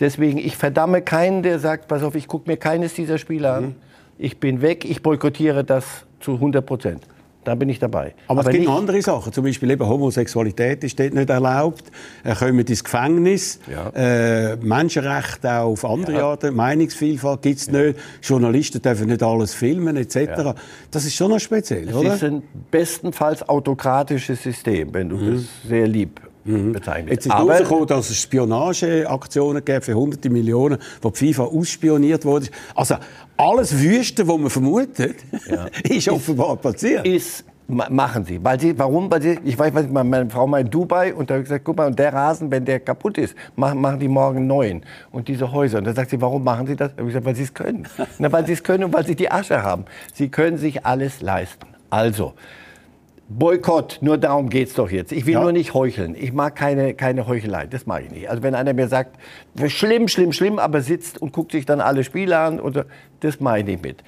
Deswegen, 0.00 0.38
ich 0.38 0.56
verdamme 0.56 1.02
keinen, 1.02 1.42
der 1.42 1.58
sagt, 1.58 1.88
pass 1.88 2.02
auf, 2.02 2.14
ich 2.14 2.28
gucke 2.28 2.48
mir 2.50 2.56
keines 2.56 2.94
dieser 2.94 3.18
Spiele 3.18 3.52
an. 3.52 3.64
Mhm. 3.64 3.74
Ich 4.16 4.40
bin 4.40 4.62
weg, 4.62 4.84
ich 4.84 5.02
boykottiere 5.02 5.64
das 5.64 6.06
zu 6.20 6.34
100 6.34 6.64
Prozent. 6.64 7.02
Da 7.44 7.54
bin 7.54 7.68
ich 7.68 7.78
dabei. 7.78 8.14
Aber, 8.26 8.42
es 8.42 8.48
gibt 8.50 8.68
andere 8.68 9.00
Sachen. 9.00 9.32
Zum 9.32 9.44
Beispiel 9.44 9.70
eben 9.70 9.86
Homosexualität 9.86 10.84
ist 10.84 10.98
dort 10.98 11.14
nicht 11.14 11.30
erlaubt. 11.30 11.84
Äh, 12.24 12.34
kommen 12.34 12.58
ins 12.58 12.84
Gefängnis. 12.84 13.60
Ja. 13.70 13.88
Äh, 13.94 14.56
Menschenrechte 14.56 15.50
auch 15.52 15.72
auf 15.72 15.84
andere 15.84 16.22
Arten. 16.22 16.54
Meinungsvielfalt 16.54 17.42
gibt 17.42 17.58
es 17.58 17.70
nicht. 17.70 17.98
Journalisten 18.22 18.82
dürfen 18.82 19.08
nicht 19.08 19.22
alles 19.22 19.54
filmen 19.54 19.96
etc. 19.96 20.52
Das 20.90 21.04
ist 21.04 21.14
schon 21.14 21.30
noch 21.30 21.38
speziell, 21.38 21.88
Es 21.88 21.94
oder? 21.94 22.14
ist 22.14 22.24
ein 22.24 22.42
bestenfalls 22.70 23.48
autokratisches 23.48 24.42
System, 24.42 24.92
wenn 24.92 25.08
du 25.08 25.16
das 25.16 25.44
sehr 25.66 25.86
lieb 25.86 26.20
bezeichnest. 26.44 27.06
Mhm. 27.06 27.12
Jetzt 27.12 27.26
ist 27.26 27.32
Aber 27.32 27.52
rausgekommen, 27.52 27.86
dass 27.86 28.10
es 28.10 28.20
Spionageaktionen 28.20 29.64
gab 29.64 29.84
für 29.84 29.94
hunderte 29.94 30.30
Millionen, 30.30 30.78
wo 31.02 31.10
die 31.10 31.32
FIFA 31.32 31.44
ausspioniert 31.44 32.24
wurde. 32.24 32.46
Also 32.74 32.96
alles 33.38 33.78
Wüste, 33.78 34.26
was 34.28 34.36
man 34.38 34.50
vermutet, 34.50 35.16
ist 35.88 36.08
offenbar 36.08 36.56
passiert. 36.56 37.06
ist 37.06 37.44
ma- 37.68 37.88
machen 37.88 38.24
sie, 38.24 38.42
weil 38.42 38.58
sie, 38.58 38.76
warum? 38.78 39.10
Weil 39.10 39.22
sie, 39.22 39.38
ich 39.44 39.58
weiß, 39.58 39.72
was 39.74 39.88
meine 39.88 40.08
meine 40.08 40.28
Frau 40.30 40.46
mal 40.46 40.60
in 40.60 40.70
Dubai 40.70 41.14
und 41.14 41.30
da 41.30 41.34
habe 41.34 41.42
ich 41.42 41.48
gesagt, 41.48 41.64
guck 41.64 41.76
mal, 41.76 41.86
und 41.86 41.98
der 41.98 42.12
Rasen, 42.12 42.50
wenn 42.50 42.64
der 42.64 42.80
kaputt 42.80 43.16
ist, 43.16 43.34
machen, 43.56 43.80
machen 43.80 44.00
die 44.00 44.08
morgen 44.08 44.38
einen 44.38 44.46
neuen 44.48 44.82
und 45.12 45.28
diese 45.28 45.52
Häuser. 45.52 45.78
Und 45.78 45.84
da 45.86 45.92
sagt 45.94 46.10
sie, 46.10 46.20
warum 46.20 46.42
machen 46.42 46.66
sie 46.66 46.76
das? 46.76 46.90
Da 46.94 46.98
habe 46.98 47.02
ich 47.08 47.14
gesagt, 47.14 47.26
weil 47.26 47.36
sie 47.36 47.42
es 47.44 47.54
können. 47.54 47.86
Na, 48.18 48.32
weil 48.32 48.44
sie 48.46 48.52
es 48.54 48.62
können 48.62 48.84
und 48.84 48.92
weil 48.92 49.06
sie 49.06 49.14
die 49.14 49.30
Asche 49.30 49.62
haben. 49.62 49.84
Sie 50.14 50.28
können 50.28 50.58
sich 50.58 50.84
alles 50.84 51.20
leisten. 51.20 51.66
Also 51.90 52.34
Boykott, 53.30 53.98
nur 54.00 54.16
darum 54.16 54.48
geht's 54.48 54.72
doch 54.74 54.90
jetzt. 54.90 55.12
Ich 55.12 55.26
will 55.26 55.34
Ja. 55.34 55.42
nur 55.42 55.52
nicht 55.52 55.74
heucheln. 55.74 56.16
Ich 56.18 56.32
mag 56.32 56.56
keine, 56.56 56.94
keine 56.94 57.26
Heuchelei, 57.26 57.66
das 57.66 57.84
mag 57.86 58.04
ich 58.04 58.10
nicht. 58.10 58.30
Also 58.30 58.42
wenn 58.42 58.54
einer 58.54 58.72
mir 58.72 58.88
sagt, 58.88 59.16
schlimm, 59.66 60.08
schlimm, 60.08 60.32
schlimm, 60.32 60.58
aber 60.58 60.80
sitzt 60.80 61.20
und 61.20 61.32
guckt 61.32 61.52
sich 61.52 61.66
dann 61.66 61.80
alle 61.82 62.04
Spiele 62.04 62.38
an, 62.38 62.58
oder, 62.58 62.86
das 63.20 63.38
mache 63.38 63.60
ich 63.60 63.64
nicht 63.66 63.82
mit. 63.82 64.02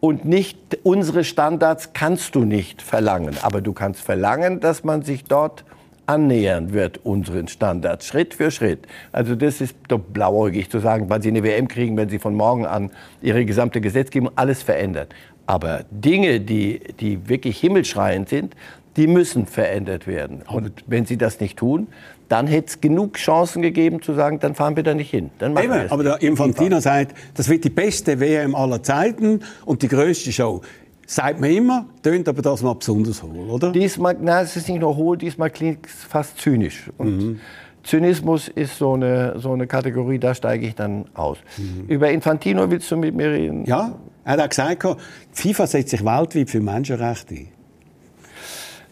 Und 0.00 0.24
nicht 0.24 0.78
unsere 0.82 1.22
Standards 1.22 1.92
kannst 1.92 2.34
du 2.34 2.44
nicht 2.44 2.82
verlangen, 2.82 3.36
aber 3.42 3.60
du 3.60 3.72
kannst 3.72 4.00
verlangen, 4.02 4.58
dass 4.58 4.82
man 4.82 5.02
sich 5.02 5.24
dort 5.24 5.64
annähern 6.06 6.72
wird 6.72 7.04
unseren 7.04 7.48
Standards, 7.48 8.06
Schritt 8.06 8.34
für 8.34 8.50
Schritt. 8.50 8.86
Also 9.12 9.34
das 9.34 9.60
ist 9.60 9.76
doch 9.88 9.98
blauäugig 9.98 10.70
zu 10.70 10.78
sagen, 10.78 11.08
weil 11.08 11.22
sie 11.22 11.28
eine 11.28 11.42
WM 11.42 11.66
kriegen, 11.68 11.96
wenn 11.96 12.08
sie 12.08 12.18
von 12.18 12.34
morgen 12.34 12.66
an 12.66 12.90
ihre 13.22 13.44
gesamte 13.44 13.80
Gesetzgebung 13.80 14.30
alles 14.36 14.62
verändert. 14.62 15.14
Aber 15.46 15.84
Dinge, 15.90 16.40
die, 16.40 16.80
die 17.00 17.28
wirklich 17.28 17.58
himmelschreiend 17.60 18.28
sind, 18.28 18.54
die 18.96 19.06
müssen 19.06 19.46
verändert 19.46 20.06
werden. 20.06 20.42
Und 20.50 20.72
wenn 20.86 21.04
sie 21.06 21.16
das 21.16 21.38
nicht 21.40 21.58
tun, 21.58 21.88
dann 22.28 22.46
hätte 22.46 22.68
es 22.68 22.80
genug 22.80 23.14
Chancen 23.14 23.62
gegeben 23.62 24.02
zu 24.02 24.14
sagen, 24.14 24.40
dann 24.40 24.54
fahren 24.54 24.74
wir 24.74 24.82
da 24.82 24.94
nicht 24.94 25.10
hin. 25.10 25.30
Dann 25.38 25.52
machen 25.52 25.66
Eben, 25.66 25.90
aber 25.90 26.02
der 26.02 26.22
Infantino 26.22 26.80
sagt, 26.80 27.14
das 27.34 27.48
wird 27.48 27.62
die 27.64 27.70
beste 27.70 28.18
WM 28.18 28.54
aller 28.54 28.82
Zeiten 28.82 29.40
und 29.64 29.82
die 29.82 29.88
größte 29.88 30.32
Show. 30.32 30.62
Sagt 31.06 31.40
man 31.40 31.50
immer, 31.50 31.86
tönt 32.02 32.28
aber 32.28 32.42
das 32.42 32.62
mal 32.62 32.74
besonders 32.74 33.22
hohl, 33.22 33.48
oder? 33.48 33.70
Diesmal, 33.70 34.16
na, 34.20 34.40
es 34.40 34.56
ist 34.56 34.68
nicht 34.68 34.80
nur 34.80 34.96
hohl, 34.96 35.16
diesmal 35.16 35.50
klingt 35.50 35.86
es 35.86 36.02
fast 36.04 36.38
zynisch. 36.38 36.90
Und 36.98 37.16
Mhm. 37.18 37.40
Zynismus 37.84 38.48
ist 38.48 38.76
so 38.78 38.94
eine, 38.94 39.38
so 39.38 39.52
eine 39.52 39.68
Kategorie, 39.68 40.18
da 40.18 40.34
steige 40.34 40.66
ich 40.66 40.74
dann 40.74 41.04
aus. 41.14 41.38
Über 41.86 42.10
Infantino 42.10 42.68
willst 42.68 42.90
du 42.90 42.96
mit 42.96 43.14
mir 43.14 43.30
reden? 43.30 43.60
Mhm. 43.60 43.66
Ja, 43.66 43.94
er 44.26 44.32
hat 44.32 44.40
auch 44.40 44.48
gesagt, 44.48 44.82
die 45.38 45.42
FIFA 45.54 45.66
setzt 45.66 45.90
sich 45.90 46.04
weltweit 46.04 46.50
für 46.50 46.60
Menschenrechte 46.60 47.34
ein. 47.34 47.48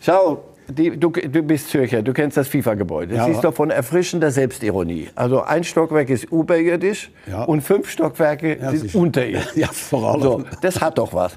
Schau, 0.01 0.45
die, 0.69 0.99
du, 0.99 1.11
du 1.11 1.43
bist 1.43 1.69
Zürcher, 1.71 2.03
du 2.03 2.13
kennst 2.13 2.37
das 2.37 2.49
FIFA-Gebäude. 2.49 3.15
Das 3.17 3.27
Ja. 3.27 3.33
ist 3.35 3.41
doch 3.43 3.53
von 3.55 3.71
erfrischender 3.71 4.31
Selbstironie. 4.31 5.09
Also 5.15 5.43
ein 5.43 5.65
Stockwerk 5.65 6.09
ist 6.09 6.25
überirdisch 6.25 7.11
Ja. 7.27 7.45
und 7.45 7.63
fünf 7.63 7.91
Stockwerke 7.91 8.59
Ja, 8.59 8.71
sind 8.71 8.95
unterirdisch. 8.95 9.51
Ja, 9.57 9.67
vor 9.69 10.13
allem. 10.13 10.23
So, 10.23 10.45
das 10.63 10.81
hat 10.81 10.99
doch 10.99 11.13
was. 11.13 11.37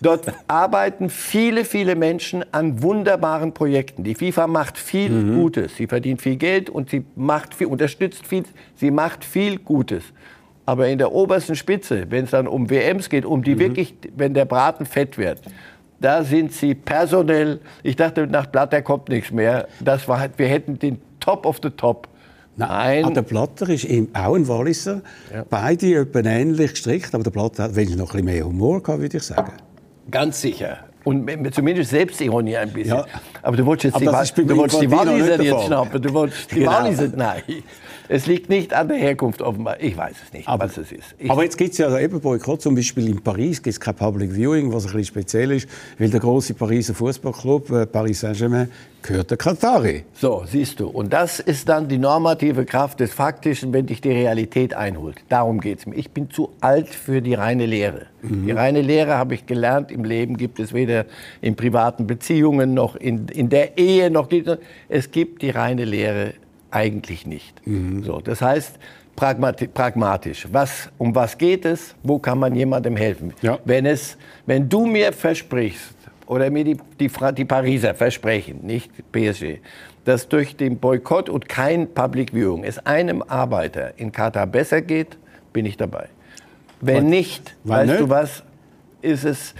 Dort 0.00 0.32
arbeiten 0.48 1.08
viele, 1.10 1.64
viele 1.64 1.94
Menschen 1.96 2.44
an 2.52 2.82
wunderbaren 2.82 3.52
Projekten. 3.52 4.04
Die 4.04 4.14
FIFA 4.14 4.46
macht 4.46 4.78
viel 4.78 5.10
Mhm. 5.10 5.34
Gutes. 5.40 5.76
Sie 5.76 5.86
verdient 5.86 6.20
viel 6.22 6.36
Geld 6.36 6.68
und 6.70 6.90
sie 6.90 7.04
macht 7.16 7.54
viel, 7.54 7.66
unterstützt 7.68 8.26
viel. 8.26 8.44
Sie 8.76 8.90
macht 8.90 9.24
viel 9.24 9.58
Gutes. 9.58 10.04
Aber 10.66 10.88
in 10.88 10.98
der 10.98 11.12
obersten 11.12 11.56
Spitze, 11.56 12.06
wenn 12.10 12.24
es 12.24 12.30
dann 12.30 12.46
um 12.48 12.70
WMs 12.70 13.08
geht, 13.10 13.24
um 13.26 13.40
Mhm. 13.40 13.44
die 13.44 13.58
wirklich, 13.58 13.94
wenn 14.16 14.32
der 14.34 14.44
Braten 14.46 14.86
fett 14.86 15.18
wird, 15.18 15.40
da 16.00 16.24
sind 16.24 16.52
sie 16.52 16.74
personell. 16.74 17.60
Ich 17.82 17.96
dachte, 17.96 18.26
nach 18.26 18.46
Blatter 18.46 18.82
kommt 18.82 19.08
nichts 19.08 19.30
mehr. 19.30 19.68
Das 19.80 20.08
war, 20.08 20.26
wir 20.36 20.46
hätten 20.48 20.78
den 20.78 21.00
Top 21.20 21.46
of 21.46 21.58
the 21.62 21.70
Top. 21.70 22.08
Nein, 22.56 23.04
Ah, 23.04 23.10
der 23.10 23.22
Platter 23.22 23.68
ist 23.68 23.84
eben 23.84 24.08
auch 24.14 24.34
ein 24.36 24.46
Walliser. 24.46 25.00
Beide 25.50 26.00
etwa 26.00 26.20
ähnlich 26.20 26.70
gestrickt, 26.72 27.12
aber 27.14 27.24
der 27.24 27.30
Platter 27.32 27.64
hat 27.64 27.74
wenig 27.76 27.96
noch 27.96 28.14
ein 28.14 28.24
bisschen 28.24 28.24
mehr 28.26 28.44
Humor 28.46 28.82
gehabt, 28.82 29.00
würde 29.02 29.16
ich 29.16 29.22
sagen. 29.24 29.52
Ganz 30.10 30.40
sicher. 30.40 30.78
Und 31.02 31.28
zumindest 31.54 31.90
Selbstironie 31.90 32.56
ein 32.56 32.72
bisschen. 32.72 32.96
Ja. 32.96 33.06
Aber 33.42 33.56
du 33.56 33.66
wolltest 33.66 33.96
jetzt 33.98 34.08
Aber 34.08 34.22
die, 34.24 34.46
du 34.46 34.56
wolltest 34.56 34.80
die 34.82 34.90
Walliser 34.90 35.42
jetzt 35.42 35.64
schnappen. 35.66 36.00
Du 36.00 36.14
wolltest 36.14 36.50
die 36.52 36.60
Genau. 36.60 36.70
Walliser. 36.72 37.08
Nein. 37.14 37.42
Es 38.08 38.26
liegt 38.26 38.50
nicht 38.50 38.74
an 38.74 38.88
der 38.88 38.98
Herkunft 38.98 39.40
offenbar. 39.40 39.80
Ich 39.80 39.96
weiß 39.96 40.16
es 40.26 40.32
nicht, 40.32 40.46
Aber, 40.48 40.64
was 40.64 40.76
es 40.76 40.92
ist. 40.92 41.14
Ich, 41.18 41.30
aber 41.30 41.42
jetzt 41.44 41.56
gibt 41.56 41.72
es 41.72 41.78
ja 41.78 41.98
eben 41.98 42.20
Boykott, 42.20 42.60
zum 42.60 42.74
Beispiel 42.74 43.08
in 43.08 43.22
Paris 43.22 43.62
gibt 43.62 43.74
es 43.74 43.80
kein 43.80 43.94
Public 43.94 44.32
Viewing, 44.32 44.72
was 44.72 44.84
ein 44.84 44.92
bisschen 44.92 45.04
speziell 45.04 45.52
ist, 45.52 45.68
weil 45.98 46.10
der 46.10 46.20
große 46.20 46.54
Pariser 46.54 46.94
Fußballclub 46.94 47.70
äh, 47.70 47.86
Paris 47.86 48.20
Saint-Germain 48.20 48.70
gehört 49.02 49.30
der 49.30 49.36
Katari. 49.36 50.04
so, 50.14 50.44
siehst 50.46 50.80
du. 50.80 50.88
Und 50.88 51.12
das 51.12 51.38
ist 51.38 51.68
dann 51.68 51.88
die 51.88 51.98
normative 51.98 52.64
Kraft 52.64 53.00
des 53.00 53.12
Faktischen, 53.12 53.72
wenn 53.72 53.86
dich 53.86 54.00
die 54.00 54.12
Realität 54.12 54.74
einholt. 54.74 55.16
Darum 55.28 55.60
geht 55.60 55.80
es 55.80 55.86
mir. 55.86 55.96
Ich 55.96 56.10
bin 56.10 56.30
zu 56.30 56.50
alt 56.60 56.88
für 56.88 57.20
die 57.20 57.34
reine 57.34 57.66
Lehre. 57.66 58.06
Die 58.22 58.52
reine 58.52 58.80
Lehre 58.80 59.18
habe 59.18 59.34
ich 59.34 59.44
gelernt. 59.44 59.90
Im 59.90 60.04
Leben 60.04 60.38
gibt 60.38 60.58
es 60.58 60.72
weder 60.72 61.04
in 61.42 61.56
privaten 61.56 62.06
Beziehungen 62.06 62.72
noch 62.72 62.96
in, 62.96 63.28
in 63.28 63.50
der 63.50 63.76
Ehe 63.76 64.10
noch. 64.10 64.30
Es 64.88 65.10
gibt 65.10 65.42
die 65.42 65.50
reine 65.50 65.84
Lehre 65.84 66.32
eigentlich 66.74 67.26
nicht. 67.26 67.60
So, 68.02 68.20
das 68.20 68.42
heißt 68.42 68.78
pragmati 69.16 69.68
pragmatisch. 69.68 70.48
Was, 70.50 70.90
um 70.98 71.14
was 71.14 71.38
geht 71.38 71.64
es? 71.64 71.94
Wo 72.02 72.18
kann 72.18 72.38
man 72.38 72.54
jemandem 72.54 72.96
helfen? 72.96 73.32
Ja. 73.42 73.58
Wenn, 73.64 73.86
es, 73.86 74.18
wenn 74.46 74.68
du 74.68 74.86
mir 74.86 75.12
versprichst, 75.12 75.94
oder 76.26 76.50
mir 76.50 76.64
die, 76.64 76.76
die, 76.98 77.10
die 77.36 77.44
Pariser 77.44 77.94
versprechen, 77.94 78.60
nicht 78.62 78.90
PSG, 79.12 79.58
dass 80.04 80.28
durch 80.28 80.56
den 80.56 80.78
Boykott 80.78 81.28
und 81.28 81.48
kein 81.48 81.92
Public 81.92 82.32
Viewing 82.32 82.64
es 82.64 82.78
einem 82.86 83.22
Arbeiter 83.22 83.92
in 83.98 84.10
Katar 84.10 84.46
besser 84.46 84.82
geht, 84.82 85.16
bin 85.52 85.66
ich 85.66 85.76
dabei. 85.76 86.08
Wenn 86.80 87.08
nicht, 87.08 87.54
weißt 87.64 87.90
nicht? 87.90 88.00
du 88.00 88.08
was, 88.08 88.42
ist 89.00 89.24
es... 89.24 89.54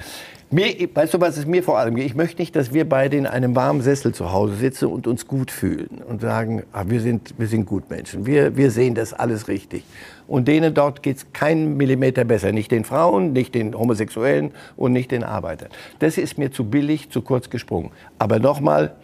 Mir, 0.54 0.88
weißt 0.94 1.14
du, 1.14 1.20
was 1.20 1.37
es 1.37 1.46
mir 1.46 1.64
vor 1.64 1.78
allem 1.78 1.96
geht? 1.96 2.06
Ich 2.06 2.14
möchte 2.14 2.40
nicht, 2.40 2.54
dass 2.54 2.73
wir 2.73 2.88
beide 2.88 3.16
in 3.16 3.26
einem 3.26 3.56
warmen 3.56 3.80
Sessel 3.80 4.14
zu 4.14 4.30
Hause 4.30 4.54
sitzen 4.54 4.87
und 4.87 5.08
uns 5.08 5.26
gut 5.26 5.50
fühlen 5.50 6.00
und 6.08 6.20
sagen, 6.20 6.62
ah, 6.73 6.84
wir, 6.87 7.00
sind, 7.00 7.34
wir 7.38 7.49
sind 7.49 7.66
Gutmenschen, 7.66 8.25
wir, 8.25 8.56
wir 8.56 8.70
sehen 8.70 8.94
das 8.94 9.12
alles 9.12 9.49
richtig. 9.49 9.82
Und 10.28 10.46
denen 10.46 10.73
dort 10.73 11.02
geht 11.02 11.16
es 11.16 11.32
keinen 11.32 11.76
Millimeter 11.76 12.23
besser. 12.23 12.52
Nicht 12.52 12.70
den 12.70 12.84
Frauen, 12.84 13.32
nicht 13.32 13.56
den 13.56 13.76
Homosexuellen 13.76 14.52
und 14.76 14.92
nicht 14.92 15.11
den 15.11 15.25
Arbeitern. 15.25 15.70
Das 15.99 16.18
ist 16.18 16.38
mir 16.38 16.52
zu 16.52 16.62
billig, 16.64 17.11
zu 17.11 17.23
kurz 17.23 17.50
gesprungen. 17.50 17.90
Aber 18.20 18.38
nochmal, 18.38 18.94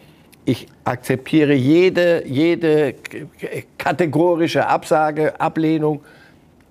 ich 0.45 0.67
akzeptiere 0.85 1.53
jede, 1.53 2.25
jede 2.25 2.95
kategorische 3.77 4.67
Absage, 4.67 5.37
Ablehnung. 5.41 5.99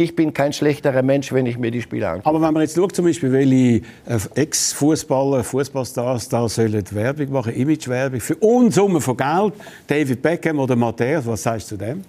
Ich 0.00 0.16
bin 0.16 0.32
kein 0.32 0.54
schlechterer 0.54 1.02
Mensch, 1.02 1.30
wenn 1.30 1.44
ich 1.44 1.58
mir 1.58 1.70
die 1.70 1.82
Spiele 1.82 2.08
angucke. 2.08 2.26
Aber 2.26 2.40
wenn 2.40 2.54
man 2.54 2.62
jetzt 2.62 2.74
schaut, 2.74 2.96
zum 2.96 3.04
Beispiel, 3.04 3.30
welche 3.32 3.82
äh, 4.06 4.18
Ex-Fußballer, 4.34 5.44
Fußballstars 5.44 6.26
da 6.30 6.48
sollen 6.48 6.82
Werbung 6.92 7.30
machen, 7.30 7.52
Imagewerbung, 7.54 8.18
für 8.18 8.34
Unsummen 8.36 9.02
von 9.02 9.14
Geld, 9.14 9.52
David 9.86 10.22
Beckham 10.22 10.58
oder 10.58 10.74
Matthäus, 10.74 11.26
was 11.26 11.42
sagst 11.42 11.70
du 11.70 11.76
dem? 11.76 12.02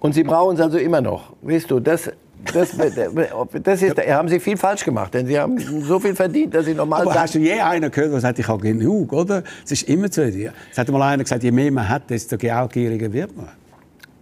Und 0.00 0.12
Sie 0.12 0.22
brauchen 0.22 0.56
es 0.56 0.60
also 0.60 0.76
immer 0.76 1.00
noch. 1.00 1.32
Weißt 1.40 1.70
du, 1.70 1.80
das, 1.80 2.12
das, 2.52 2.76
das 3.62 3.80
ist, 3.80 3.96
haben 4.06 4.28
Sie 4.28 4.38
viel 4.38 4.58
falsch 4.58 4.84
gemacht, 4.84 5.14
denn 5.14 5.26
Sie 5.26 5.40
haben 5.40 5.58
so 5.82 5.98
viel 5.98 6.14
verdient, 6.14 6.52
dass 6.54 6.66
Sie 6.66 6.74
normal 6.74 7.00
Aber 7.00 7.12
sagen- 7.12 7.22
hast 7.22 7.34
du 7.36 7.38
je 7.38 7.58
einen 7.58 7.90
gehört, 7.90 8.12
der 8.12 8.20
sagt, 8.20 8.38
ich 8.38 8.48
habe 8.48 8.60
genug, 8.60 9.14
oder? 9.14 9.42
Es 9.64 9.72
ist 9.72 9.88
immer 9.88 10.10
zu 10.10 10.30
dir. 10.30 10.52
Es 10.70 10.76
hat 10.76 10.90
mal 10.90 11.00
einer 11.00 11.22
gesagt, 11.22 11.42
je 11.42 11.50
mehr 11.50 11.72
man 11.72 11.88
hat, 11.88 12.10
desto 12.10 12.36
gieriger 12.36 13.10
wird 13.10 13.34
man. 13.34 13.48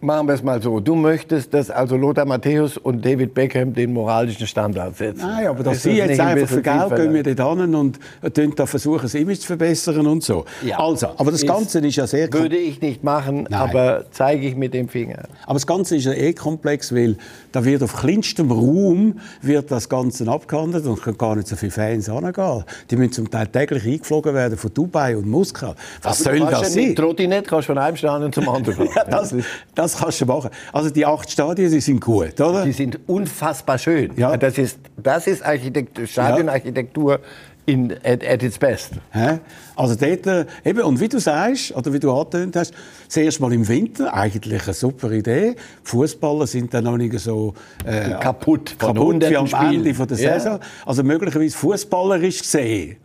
Machen 0.05 0.27
wir 0.27 0.35
es 0.35 0.43
mal 0.43 0.61
so. 0.61 0.81
Du 0.81 0.97
möchtest, 0.97 1.55
dass 1.55 1.71
also 1.71 1.97
Lothar 1.97 2.25
Matthäus 2.25 2.77
und 2.77 3.05
David 3.07 3.35
Beckham 3.35 3.73
den 3.73 3.93
moralischen 3.93 4.49
Standard 4.49 4.97
setzen. 4.97 5.21
Nein, 5.25 5.47
aber 5.47 5.63
dass 5.63 5.77
Ist 5.77 5.83
sie 5.85 5.91
das 5.91 5.99
jetzt 5.99 6.09
nicht 6.09 6.21
ein 6.21 6.27
einfach 6.27 6.41
bisschen 6.43 6.57
für 6.57 6.89
Geld 6.91 6.97
gehen 7.13 7.15
wir 7.25 7.35
dort 7.37 7.61
hin 7.61 7.75
und 7.77 8.01
äh, 8.21 8.49
da 8.57 8.67
versuchen, 8.67 9.03
das 9.03 9.15
Image 9.15 9.39
zu 9.39 9.47
verbessern 9.47 10.05
und 10.09 10.25
so. 10.25 10.45
Ja. 10.67 10.81
Also, 10.81 11.07
aber 11.17 11.31
das 11.31 11.43
Ist- 11.45 11.47
Ganze 11.49 11.79
ist 11.79 11.95
ja 11.95 12.09
sehr 12.09 12.33
Würde 12.33 12.57
ich 12.57 12.81
nicht 12.81 13.05
machen, 13.05 13.47
Nein. 13.49 13.61
aber 13.61 14.05
zeige 14.11 14.49
ich 14.49 14.57
mit 14.57 14.75
dem 14.75 14.89
Finger. 14.89 15.23
Aber 15.45 15.55
das 15.55 15.69
Ganze 15.69 15.95
ist 15.97 16.05
ja 16.07 16.13
eh 16.15 16.33
komplex, 16.33 16.93
weil 16.93 17.17
da 17.53 17.65
wird 17.65 17.85
auf 17.85 17.95
kleinstem 17.97 18.51
Raum 18.51 19.21
wird 19.41 19.71
das 19.71 19.89
Ganze 19.89 20.27
abgehandelt 20.27 20.85
und 20.85 20.95
es 20.99 21.03
können 21.05 21.17
gar 21.19 21.37
nicht 21.37 21.47
so 21.47 21.55
viele 21.55 21.71
Fans 21.71 22.07
hingehen. 22.11 22.65
Die 22.91 22.97
müssen 22.97 23.13
zum 23.13 23.31
Teil 23.31 23.47
täglich 23.47 23.85
eingeflogen 23.87 24.35
werden 24.35 24.59
von 24.59 24.75
Dubai 24.75 25.17
und 25.17 25.29
Moskau. 25.29 25.77
Was 26.03 26.19
soll 26.19 26.41
das 26.41 26.75
sein? 26.75 26.97
Trottinett 26.97 27.47
kannst 27.47 27.69
du 27.69 27.75
von 27.75 27.79
einem 27.79 27.97
Stadion 27.97 28.33
zum 28.33 28.49
anderen 28.49 28.89
fahren. 28.89 28.89
Ja, 28.97 29.05
das, 29.05 29.35
das 29.77 29.92
kannst 29.99 30.21
du 30.21 30.27
machen. 30.27 30.51
Also 30.73 30.91
die 30.91 31.05
acht 31.07 31.31
Stadien, 31.31 31.71
die 31.71 31.81
sind 31.81 32.01
gut, 32.01 32.41
oder? 32.41 32.65
Die 32.65 32.73
sind 32.73 32.99
unfassbar 33.07 33.79
schön. 33.79 34.11
Ja. 34.17 34.37
Das 34.37 34.59
ist, 34.59 34.79
das 34.97 35.27
ist 35.27 35.45
Architekt 35.45 36.01
Stadionarchitektur 36.09 37.21
in, 37.65 37.93
at, 38.05 38.27
at 38.27 38.43
its 38.43 38.59
best. 38.59 38.95
Hä? 39.13 39.39
Also 39.77 39.95
dort, 39.95 40.27
äh, 40.27 40.47
eben, 40.65 40.81
und 40.83 40.99
wie 40.99 41.09
du 41.09 41.21
sagst, 41.21 41.75
oder 41.77 41.93
wie 41.93 42.01
du 42.01 42.11
angetönt 42.13 42.57
hast, 42.57 42.75
zuerst 43.07 43.41
mal 43.41 43.53
im 43.53 43.69
Winter, 43.69 44.13
eigentlich 44.13 44.65
eine 44.65 44.75
super 44.75 45.13
Idee. 45.13 45.53
Die 45.55 45.89
Fußballer 45.89 46.47
sind 46.49 46.75
dann 46.75 46.85
noch 46.85 46.97
nicht 46.97 47.17
so 47.21 47.55
äh, 47.85 48.11
Kaputt 48.21 48.77
kaputt 48.79 49.29
wie 49.31 49.37
am 49.37 49.47
Spielen. 49.47 49.75
Ende 49.75 49.95
von 49.95 50.09
der 50.09 50.19
Ja. 50.19 50.41
Saison. 50.41 50.59
Also 50.85 51.05
möglicherweise 51.05 51.57
fußballerisch 51.57 52.41
gesehen, 52.41 52.97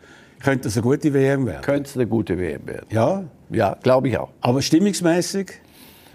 könnte 0.44 0.64
das 0.66 0.76
eine 0.76 0.84
gute 0.84 1.14
WM 1.14 1.46
werden. 1.46 1.62
Könnte 1.62 1.90
es 1.90 1.96
eine 1.96 2.08
gute 2.08 2.38
WM 2.40 2.66
werden. 2.66 2.88
Ja, 2.90 3.24
Ja, 3.52 3.78
glaube 3.84 4.10
ich 4.10 4.18
auch. 4.18 4.30
aber 4.42 4.62
stimmungsmäßig. 4.64 5.52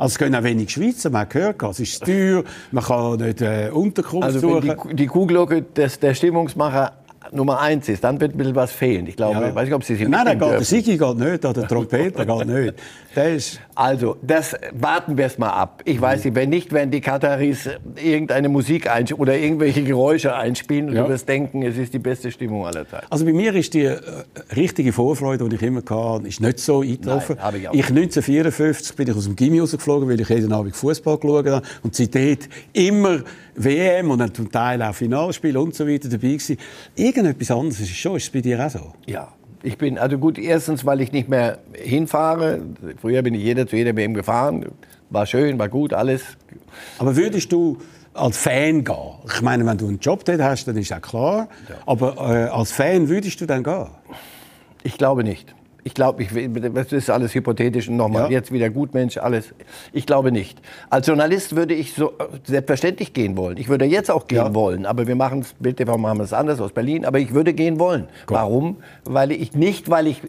Also 0.03 0.15
es 0.15 0.19
können 0.19 0.35
auch 0.35 0.43
wenig 0.43 0.71
Schweizer, 0.71 1.11
man 1.11 1.21
hat 1.21 1.31
gehört, 1.31 1.63
es 1.63 1.79
ist 1.79 2.05
teuer, 2.05 2.43
man 2.73 2.83
kann 2.83 3.19
nicht 3.19 3.41
äh, 3.41 3.71
Unterkunft 3.73 4.25
Also 4.25 4.41
suchen. 4.41 4.75
die, 4.89 4.97
die 4.97 5.07
Kuhglocke 5.07 5.63
des, 5.63 6.01
der 6.01 6.15
Stimmungsmacher 6.15 6.91
Nummer 7.31 7.61
eins 7.61 7.89
ist, 7.89 8.03
dann 8.05 8.21
wird 8.21 8.35
ein 8.35 8.39
bisschen 8.39 8.55
was 8.57 8.73
fehlen. 8.73 9.07
Ich 9.07 9.17
glaube, 9.17 9.47
ich 9.49 9.55
weiß 9.55 9.65
nicht, 9.67 9.75
ob 9.75 9.85
Sie 9.85 9.95
sie 9.95 10.07
Nein, 10.07 10.25
der, 10.27 10.37
geht, 10.37 10.51
der. 10.51 10.63
Sigi 10.65 10.97
geht 10.99 11.17
nicht, 11.19 11.45
oder 11.45 11.53
der 11.53 11.69
Trompeter 11.69 12.27
geht 12.27 12.47
nicht. 12.47 12.75
Der 13.15 13.35
ist, 13.35 13.61
Also, 13.75 14.17
das 14.23 14.57
warten 14.73 15.17
wir 15.19 15.27
es 15.27 15.39
mal 15.39 15.51
ab. 15.51 15.83
Ich 15.85 16.01
weiß 16.01 16.25
nicht, 16.25 16.35
wenn 16.35 16.51
nicht, 16.51 16.73
werden 16.73 16.91
die 16.91 17.01
Kataris 17.01 17.69
irgendeine 18.03 18.49
Musik 18.49 18.91
einspielen 18.91 19.21
oder 19.21 19.37
irgendwelche 19.37 19.83
Geräusche 19.85 20.35
einspielen 20.35 20.89
und 20.89 20.95
Ja. 20.97 21.05
du 21.05 21.09
wirst 21.11 21.29
denken, 21.29 21.63
es 21.63 21.77
ist 21.77 21.93
die 21.95 21.99
beste 21.99 22.31
Stimmung 22.31 22.67
aller 22.67 22.89
Zeiten. 22.89 23.07
Also 23.11 23.25
bei 23.25 23.33
mir 23.33 23.55
ist 23.55 23.75
die 23.75 23.85
äh, 23.85 23.99
richtige 24.57 24.93
Vorfreude, 24.93 25.49
die 25.49 25.57
ich 25.57 25.63
immer 25.63 25.83
hatte, 25.89 26.27
ist 26.27 26.41
nicht 26.41 26.59
so 26.59 26.81
eingetroffen. 26.81 27.37
Nein, 27.39 27.55
ich 27.73 27.81
ich 27.81 27.89
1954 27.89 28.97
bin 28.97 29.09
ich 29.09 29.15
aus 29.17 29.25
dem 29.25 29.37
Gimmi 29.37 29.61
rausgeflogen, 29.61 30.09
weil 30.09 30.21
ich 30.21 30.29
jeden 30.29 30.53
Abend 30.53 30.75
Fußball 30.77 31.19
geschaut 31.19 31.47
habe 31.47 31.67
und 31.83 31.95
seitdem 31.95 32.39
immer 32.73 33.21
WM 33.55 34.11
und 34.11 34.19
dann 34.21 34.33
zum 34.35 34.51
Teil 34.51 34.83
auch 34.83 34.95
Finalspiele 34.95 35.61
und 35.61 35.75
so 35.75 35.87
weiter 35.87 36.09
dabei 36.09 36.29
gewesen. 36.29 36.57
Irgendetwas 37.15 37.51
anderes 37.51 37.81
ist 37.81 37.91
es 37.91 37.97
schon, 37.97 38.17
ist 38.17 38.25
es 38.25 38.31
bei 38.31 38.41
dir 38.41 38.65
auch 38.65 38.71
so? 38.71 38.93
Ja. 39.07 39.29
Ich 39.63 39.77
bin, 39.77 39.99
also 39.99 40.17
gut, 40.19 40.39
erstens, 40.39 40.85
weil 40.87 41.03
ich 41.03 41.13
nicht 41.13 41.29
mehr 41.29 41.59
hinfahre. 41.75 42.63
Früher 43.01 43.23
bin 43.23 43.35
ich 43.35 43.43
jeder 43.43 43.67
zu 43.67 43.77
jeder 43.77 43.95
WM 43.95 44.15
gefahren. 44.15 44.65
War 45.11 45.27
schön, 45.27 45.59
war 45.59 45.69
gut, 45.69 45.93
alles. 45.93 46.23
Aber 46.99 47.15
würdest 47.15 47.53
du 47.53 47.77
als 48.15 48.39
Fan 48.39 48.83
gehen? 48.83 48.97
Ich 49.27 49.43
meine, 49.43 49.65
wenn 49.67 49.77
du 49.77 49.89
einen 49.89 49.99
Job 50.01 50.25
dort 50.25 50.41
hast, 50.41 50.67
dann 50.67 50.77
ist 50.79 50.93
auch 50.93 51.03
klar. 51.03 51.49
Aber 51.85 52.17
äh, 52.17 52.49
als 52.49 52.73
Fan 52.73 53.09
würdest 53.09 53.41
du 53.43 53.47
dann 53.47 53.63
gehen? 53.63 53.87
Ich 54.83 54.97
glaube 54.97 55.23
nicht. 55.23 55.55
Ich 55.85 55.95
glaube, 55.95 56.23
ich, 56.23 56.29
das 56.75 56.93
ist 56.93 57.11
alles 57.11 57.35
hypothetisch 57.35 57.89
und 57.89 57.97
nochmal 57.97 58.25
Ja. 58.25 58.39
jetzt 58.39 58.53
wieder 58.53 58.71
Gutmensch, 58.71 59.17
alles. 59.17 59.53
Ich 59.93 60.07
glaube 60.07 60.31
nicht. 60.31 60.61
Als 60.91 61.07
Journalist 61.09 61.57
würde 61.57 61.75
ich 61.75 61.95
so 61.95 62.11
äh, 62.11 62.25
selbstverständlich 62.45 63.13
gehen 63.13 63.37
wollen. 63.37 63.57
Ich 63.57 63.69
würde 63.69 63.85
jetzt 63.85 64.11
auch 64.11 64.29
gehen 64.29 64.37
Ja. 64.39 64.55
wollen, 64.55 64.87
aber 64.87 65.07
wir 65.09 65.17
machen 65.17 65.41
es, 65.41 65.55
Bild 65.55 65.79
TV 65.79 65.99
machen 65.99 66.19
wir 66.19 66.25
es 66.25 66.33
anders 66.33 66.61
aus 66.61 66.73
Berlin, 66.73 67.05
aber 67.05 67.19
ich 67.19 67.35
würde 67.35 67.53
gehen 67.53 67.81
wollen. 67.81 68.07
Warum? 68.29 68.77
Weil 69.05 69.33
ich 69.33 69.55
nicht, 69.55 69.91
weil 69.91 70.07
ich 70.07 70.23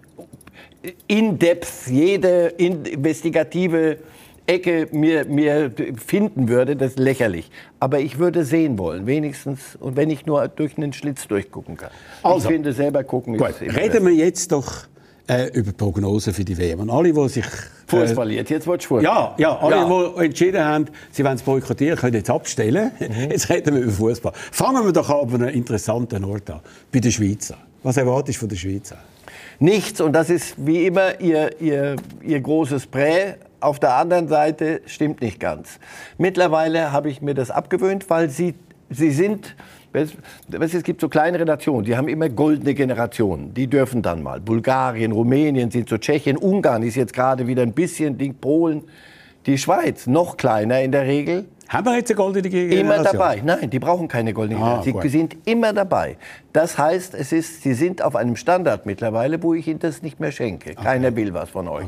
in 1.07 1.37
depth 1.39 1.87
jede 1.87 2.47
investigative 2.57 3.97
Ecke 4.45 4.89
mir, 4.91 5.23
mir 5.25 5.71
finden 6.05 6.49
würde, 6.49 6.75
das 6.75 6.91
ist 6.93 6.99
lächerlich. 6.99 7.49
Aber 7.79 7.99
ich 7.99 8.19
würde 8.19 8.43
sehen 8.43 8.77
wollen, 8.77 9.05
wenigstens, 9.05 9.77
und 9.79 9.95
wenn 9.95 10.09
ich 10.09 10.25
nur 10.25 10.45
durch 10.49 10.75
einen 10.77 10.91
Schlitz 10.91 11.27
durchgucken 11.27 11.77
kann. 11.77 11.91
Also. 12.23 12.49
ich 12.49 12.53
finde, 12.55 12.73
selber 12.73 13.03
gucken 13.05 13.37
Gut, 13.37 13.53
reden 13.61 14.05
wir 14.05 14.13
jetzt 14.13 14.51
doch 14.51 14.87
äh, 15.27 15.47
über 15.49 15.71
die 15.71 15.77
Prognosen 15.77 16.33
für 16.33 16.43
die 16.43 16.57
WM. 16.57 16.81
Und 16.81 16.89
alle, 16.89 17.13
die 17.13 17.29
sich... 17.29 17.45
Äh, 17.91 18.07
verliert. 18.07 18.49
Jetzt 18.49 18.65
wird 18.65 18.83
Fuß. 18.83 19.03
Ja, 19.03 19.35
ja, 19.37 19.55
alle, 19.57 19.75
Ja. 19.75 20.11
die 20.17 20.25
entschieden 20.25 20.63
haben, 20.63 20.85
sie 21.11 21.23
wollen 21.23 21.35
es 21.35 21.43
boykottieren, 21.43 21.97
können 21.97 22.15
jetzt 22.15 22.29
abstellen. 22.29 22.91
Mhm. 22.99 23.31
Jetzt 23.31 23.49
reden 23.49 23.75
wir 23.75 23.83
über 23.83 23.91
Fußball. 23.91 24.33
Fangen 24.33 24.83
wir 24.83 24.91
doch 24.91 25.09
an 25.09 25.27
bei 25.27 25.35
einem 25.35 25.49
interessanten 25.49 26.23
Ort 26.25 26.49
an, 26.49 26.61
bei 26.91 26.99
den 26.99 27.11
Schweizer. 27.11 27.57
Was 27.83 27.97
erwartest 27.97 28.37
du 28.37 28.39
von 28.41 28.49
den 28.49 28.57
Schweizer? 28.57 28.97
Nichts, 29.59 30.01
und 30.01 30.13
das 30.13 30.29
ist 30.29 30.55
wie 30.57 30.87
immer 30.87 31.19
ihr, 31.21 31.61
ihr, 31.61 31.95
ihr 32.23 32.41
großes 32.41 32.87
Prä. 32.87 33.35
Auf 33.59 33.79
der 33.79 33.95
anderen 33.95 34.27
Seite 34.27 34.81
stimmt 34.87 35.21
nicht 35.21 35.39
ganz. 35.39 35.79
Mittlerweile 36.17 36.91
habe 36.91 37.09
ich 37.09 37.21
mir 37.21 37.33
das 37.33 37.51
abgewöhnt, 37.51 38.09
weil 38.09 38.29
sie, 38.29 38.55
sie 38.89 39.11
sind, 39.11 39.55
du, 39.55 39.82
es 39.93 40.83
gibt 40.83 41.01
so 41.01 41.09
kleinere 41.09 41.45
Nationen, 41.45 41.85
die 41.85 41.95
haben 41.95 42.07
immer 42.07 42.29
goldene 42.29 42.73
Generationen. 42.73 43.53
Die 43.53 43.67
dürfen 43.67 44.01
dann 44.01 44.23
mal. 44.23 44.39
Bulgarien, 44.39 45.11
Rumänien 45.11 45.71
sind 45.71 45.89
so, 45.89 45.97
Tschechien, 45.97 46.37
Ungarn 46.37 46.83
ist 46.83 46.95
jetzt 46.95 47.13
gerade 47.13 47.47
wieder 47.47 47.61
ein 47.61 47.73
bisschen, 47.73 48.17
Ding, 48.17 48.33
Polen. 48.35 48.83
Die 49.45 49.57
Schweiz, 49.57 50.07
noch 50.07 50.37
kleiner 50.37 50.81
in 50.81 50.91
der 50.91 51.03
Regel, 51.05 51.45
Haben 51.67 51.85
wir 51.87 51.95
jetzt 51.97 52.09
eine 52.11 52.17
goldene 52.17 52.49
Generation? 52.49 52.85
Immer 52.85 53.03
dabei. 53.03 53.41
Nein, 53.43 53.69
die 53.69 53.79
brauchen 53.79 54.07
keine 54.07 54.31
goldene 54.33 54.59
Ah, 54.59 54.63
Generation. 54.81 54.93
gut. 54.93 55.01
Sie 55.03 55.09
sind 55.09 55.35
immer 55.45 55.73
dabei. 55.73 56.17
Das 56.53 56.77
heißt, 56.77 57.13
es 57.15 57.31
ist, 57.31 57.63
sie 57.63 57.73
sind 57.73 58.01
auf 58.01 58.15
einem 58.15 58.35
Standard 58.35 58.85
mittlerweile, 58.85 59.41
wo 59.43 59.53
ich 59.53 59.67
ihnen 59.67 59.79
das 59.79 60.01
nicht 60.01 60.19
mehr 60.19 60.31
schenke. 60.31 60.75
Keiner 60.75 61.15
will 61.15 61.33
was 61.33 61.49
von 61.49 61.67
euch. 61.67 61.87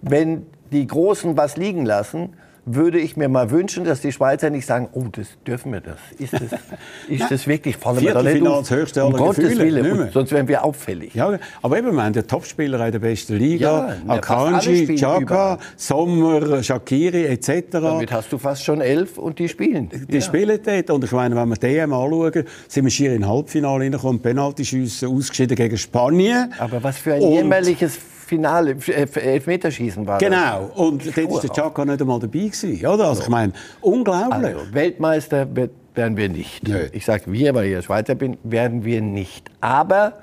Wenn 0.00 0.46
die 0.70 0.86
Großen 0.86 1.36
was 1.36 1.56
liegen 1.56 1.84
lassen, 1.86 2.34
würde 2.64 3.00
ich 3.00 3.16
mir 3.16 3.28
mal 3.28 3.50
wünschen, 3.50 3.84
dass 3.84 4.00
die 4.00 4.12
Schweizer 4.12 4.48
nicht 4.50 4.66
sagen, 4.66 4.88
oh, 4.92 5.06
das 5.10 5.28
dürfen 5.46 5.72
wir 5.72 5.80
das. 5.80 5.96
Ist 6.18 6.32
das, 6.32 6.42
ist 7.08 7.30
das 7.30 7.46
wirklich? 7.46 7.76
Fallen 7.76 8.00
wir 8.00 8.14
da 8.14 8.22
nicht 8.22 8.46
auf? 8.46 8.70
höchste 8.70 9.04
um 9.04 9.14
aller 9.14 9.24
Gottes 9.24 9.48
Gefühle, 9.48 9.84
Willen, 9.84 10.10
sonst 10.12 10.30
wären 10.30 10.46
wir 10.46 10.64
auffällig. 10.64 11.14
Ja, 11.14 11.38
aber 11.60 11.78
eben, 11.78 11.92
wir 11.94 12.04
haben 12.04 12.14
ja 12.14 12.22
Topspieler 12.22 12.84
in 12.86 12.92
der 12.92 12.98
besten 13.00 13.32
Ja, 13.34 13.38
Liga. 13.38 13.96
alle 14.06 14.18
Akanji, 14.18 14.94
Chaka. 14.94 15.58
Sommer, 15.76 16.62
Shakiri 16.62 17.26
etc. 17.26 17.64
Damit 17.72 18.12
hast 18.12 18.32
du 18.32 18.38
fast 18.38 18.64
schon 18.64 18.80
elf 18.80 19.18
und 19.18 19.38
die 19.38 19.48
spielen. 19.48 19.90
Die 20.08 20.22
spielen 20.22 20.58
dort. 20.64 20.90
Und 20.90 21.04
ich 21.04 21.12
meine, 21.12 21.34
wenn 21.34 21.48
wir 21.48 21.56
die 21.56 21.76
EM 21.76 21.92
anschauen, 21.92 22.44
sind 22.68 22.84
wir 22.84 22.90
schier 22.90 23.12
in 23.14 23.26
Halbfinale 23.26 23.84
reingekommen, 23.84 24.22
Penaltyschüsse 24.22 25.08
ausgeschieden 25.08 25.56
gegen 25.56 25.76
Spanien. 25.76 26.52
Aber 26.58 26.82
was 26.82 26.98
für 26.98 27.14
ein 27.14 27.22
jämmerliches 27.22 27.98
Finale, 28.32 28.76
Elfmeterschießen 28.86 30.06
war 30.06 30.18
das. 30.18 30.26
Genau. 30.26 30.70
Und 30.74 31.04
dort 31.04 31.30
war 31.30 31.40
der 31.42 31.50
Chaka 31.50 31.84
nicht 31.84 32.00
einmal 32.00 32.18
dabei. 32.18 32.38
Gewesen, 32.38 32.86
oder? 32.86 33.08
Also 33.08 33.24
ich 33.24 33.28
meine, 33.28 33.52
unglaublich. 33.82 34.56
Also, 34.56 34.72
Weltmeister 34.72 35.46
werden 35.94 36.16
wir 36.16 36.30
nicht. 36.30 36.66
Nö. 36.66 36.86
Ich 36.92 37.04
sage 37.04 37.24
wir, 37.26 37.54
weil 37.54 37.66
ich 37.66 37.84
Schweizer 37.84 38.14
bin, 38.14 38.38
werden 38.42 38.86
wir 38.86 39.02
nicht. 39.02 39.50
Aber 39.60 40.14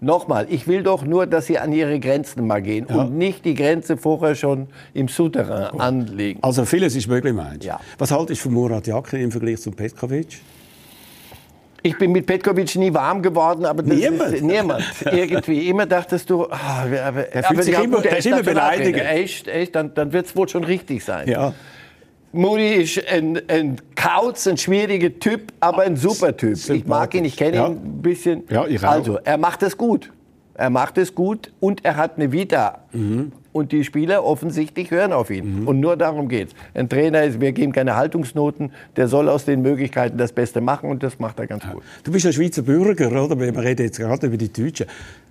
nochmal, 0.00 0.46
ich 0.48 0.68
will 0.68 0.84
doch 0.84 1.04
nur, 1.04 1.26
dass 1.26 1.46
sie 1.46 1.58
an 1.58 1.72
ihre 1.72 1.98
Grenzen 1.98 2.46
mal 2.46 2.62
gehen 2.62 2.86
und 2.86 3.18
nicht 3.18 3.44
die 3.44 3.54
Grenze 3.54 3.96
vorher 3.96 4.36
schon 4.36 4.68
im 4.94 5.08
Souterrain 5.08 5.80
anlegen. 5.80 6.38
Also 6.44 6.64
vieles 6.64 6.94
ist 6.94 7.08
möglich, 7.08 7.34
meinst 7.34 7.64
du? 7.64 7.66
Ja. 7.66 7.80
Was 7.98 8.12
haltest 8.12 8.42
du 8.42 8.44
von 8.44 8.54
Murat 8.54 8.86
Yakin 8.86 9.22
im 9.22 9.32
Vergleich 9.32 9.60
zu 9.60 9.72
Petkovic? 9.72 10.38
Ich 11.82 11.96
bin 11.98 12.10
mit 12.12 12.26
Petkovic 12.26 12.74
nie 12.76 12.92
warm 12.92 13.22
geworden, 13.22 13.64
aber 13.64 13.82
das 13.82 13.96
Niemand? 13.96 14.34
ist 14.34 14.42
niemand. 14.42 14.84
Irgendwie. 15.12 15.68
Immer 15.68 15.86
dachtest 15.86 16.28
du, 16.30 16.44
ah, 16.50 16.84
aber, 16.84 17.24
aber, 17.48 17.62
sich 17.62 17.78
immer- 17.78 18.00
der 18.00 18.18
ist 18.18 18.26
immer 18.26 18.42
beleidigt. 18.42 18.98
Echt, 18.98 19.48
echt, 19.48 19.74
dann, 19.74 19.94
dann 19.94 20.12
wird 20.12 20.26
es 20.26 20.34
wohl 20.36 20.48
schon 20.48 20.64
richtig 20.64 21.04
sein. 21.04 21.28
Ja. 21.28 21.52
Moody 22.32 22.74
ist 22.74 23.02
ein, 23.08 23.40
ein 23.48 23.76
Kauz, 23.94 24.46
ein 24.46 24.56
schwieriger 24.56 25.16
Typ, 25.18 25.52
aber 25.60 25.82
ein 25.82 25.96
super 25.96 26.36
Typ. 26.36 26.58
Ich 26.68 26.86
mag 26.86 27.14
ihn, 27.14 27.24
ich 27.24 27.36
kenne 27.36 27.56
Ja. 27.56 27.66
ihn 27.68 27.72
ein 27.76 28.02
bisschen. 28.02 28.42
Ja, 28.50 28.66
ich 28.66 28.82
auch. 28.84 28.90
Also, 28.90 29.18
er 29.24 29.38
macht 29.38 29.62
es 29.62 29.76
gut. 29.76 30.12
Er 30.54 30.70
macht 30.70 30.98
es 30.98 31.14
gut 31.14 31.52
und 31.60 31.84
er 31.84 31.96
hat 31.96 32.16
eine 32.16 32.32
Vita. 32.32 32.80
Mhm. 32.92 33.32
Und 33.56 33.72
die 33.72 33.84
Spieler 33.84 34.22
offensichtlich 34.22 34.90
hören 34.90 35.14
auf 35.14 35.30
ihn. 35.30 35.66
Und 35.66 35.80
nur 35.80 35.96
darum 35.96 36.28
geht's. 36.28 36.52
Ein 36.74 36.90
Trainer 36.90 37.24
ist, 37.24 37.40
wir 37.40 37.52
geben 37.52 37.72
keine 37.72 37.96
Haltungsnoten, 37.96 38.70
der 38.96 39.08
soll 39.08 39.30
aus 39.30 39.46
den 39.46 39.62
Möglichkeiten 39.62 40.18
das 40.18 40.32
Beste 40.32 40.60
machen 40.60 40.90
und 40.90 41.02
das 41.02 41.18
macht 41.18 41.38
er 41.38 41.46
ganz 41.46 41.64
gut. 41.66 41.82
Du 42.04 42.12
bist 42.12 42.26
ein 42.26 42.34
Schweizer 42.34 42.60
Bürger, 42.60 43.08
oder? 43.24 43.40
Wir 43.40 43.56
reden 43.56 43.86
jetzt 43.86 43.98
gerade 43.98 44.26
über 44.26 44.36
die 44.36 44.52
Deutschen. 44.52 44.84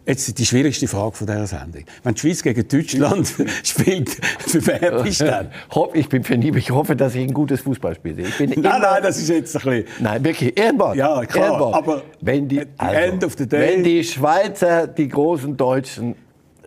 Jetzt 0.07 0.37
die 0.39 0.45
schwierigste 0.45 0.87
Frage 0.87 1.15
von 1.15 1.27
dieser 1.27 1.45
Sendung. 1.47 1.83
Wenn 2.03 2.13
die 2.15 2.19
Schweiz 2.19 2.41
gegen 2.41 2.67
Deutschland 2.67 3.31
spielt, 3.63 4.09
für 4.09 4.65
wer 4.65 5.03
bist 5.03 5.21
du 5.21 5.25
dann? 5.25 5.49
Ich 5.93 6.09
bin 6.09 6.23
für 6.23 6.35
nie, 6.37 6.51
ich 6.57 6.71
hoffe, 6.71 6.95
dass 6.95 7.13
ich 7.15 7.21
ein 7.27 7.33
gutes 7.33 7.61
Fußballspiel 7.61 8.15
sehe. 8.15 8.25
Ich 8.27 8.37
bin 8.37 8.49
Nein, 8.55 8.57
immer- 8.59 8.79
nein, 8.79 9.03
das 9.03 9.17
ist 9.17 9.29
jetzt 9.29 9.55
ein 9.55 9.61
bisschen... 9.63 9.85
Nein, 9.99 10.23
wirklich, 10.23 10.57
Ehrenwort. 10.59 10.95
Ja, 10.95 11.23
klar, 11.25 11.45
Ehrenwort. 11.49 11.75
aber 11.75 12.01
wenn 12.21 12.47
die, 12.47 12.57
the 12.59 12.65
end 12.95 13.23
of 13.23 13.33
the 13.37 13.47
day- 13.47 13.59
wenn 13.59 13.83
die 13.83 14.03
Schweizer 14.03 14.87
die 14.87 15.07
großen 15.09 15.55
Deutschen 15.57 16.15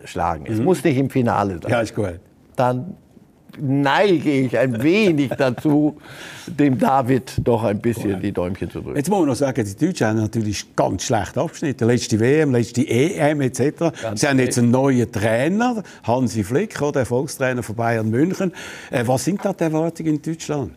schlagen, 0.05 0.45
es 0.47 0.59
muss 0.59 0.83
nicht 0.83 0.97
im 0.97 1.09
Finale 1.09 1.59
sein, 1.61 1.71
Ja, 1.71 1.81
ist 1.81 1.95
gut. 1.95 2.19
dann 2.55 2.95
neige 3.57 4.29
ich 4.31 4.57
ein 4.57 4.81
wenig 4.81 5.31
dazu, 5.37 5.97
dem 6.47 6.77
David 6.77 7.33
doch 7.43 7.63
ein 7.63 7.79
bisschen 7.79 8.21
die 8.21 8.31
Däumchen 8.31 8.69
zu 8.69 8.79
drücken. 8.79 8.95
Jetzt 8.95 9.09
muss 9.09 9.19
man 9.19 9.27
noch 9.27 9.35
sagen, 9.35 9.65
die 9.65 9.85
Deutschen 9.85 10.07
haben 10.07 10.19
natürlich 10.19 10.75
ganz 10.75 11.03
schlecht 11.03 11.37
abgeschnitten. 11.37 11.87
Letzte 11.87 12.19
WM, 12.19 12.51
letzte 12.51 12.87
EM 12.87 13.41
etc. 13.41 13.91
Sie 14.15 14.27
haben 14.27 14.39
jetzt 14.39 14.57
einen 14.59 14.71
neuen 14.71 15.11
Trainer, 15.11 15.83
Hansi 16.03 16.43
Flick, 16.43 16.77
der 16.77 16.95
Erfolgstrainer 16.95 17.63
von 17.63 17.75
Bayern 17.75 18.09
München. 18.09 18.53
Äh, 18.91 19.03
was 19.07 19.25
sind 19.25 19.43
da 19.43 19.51
die 19.51 19.63
Erwartungen 19.63 20.15
in 20.15 20.21
Deutschland? 20.21 20.73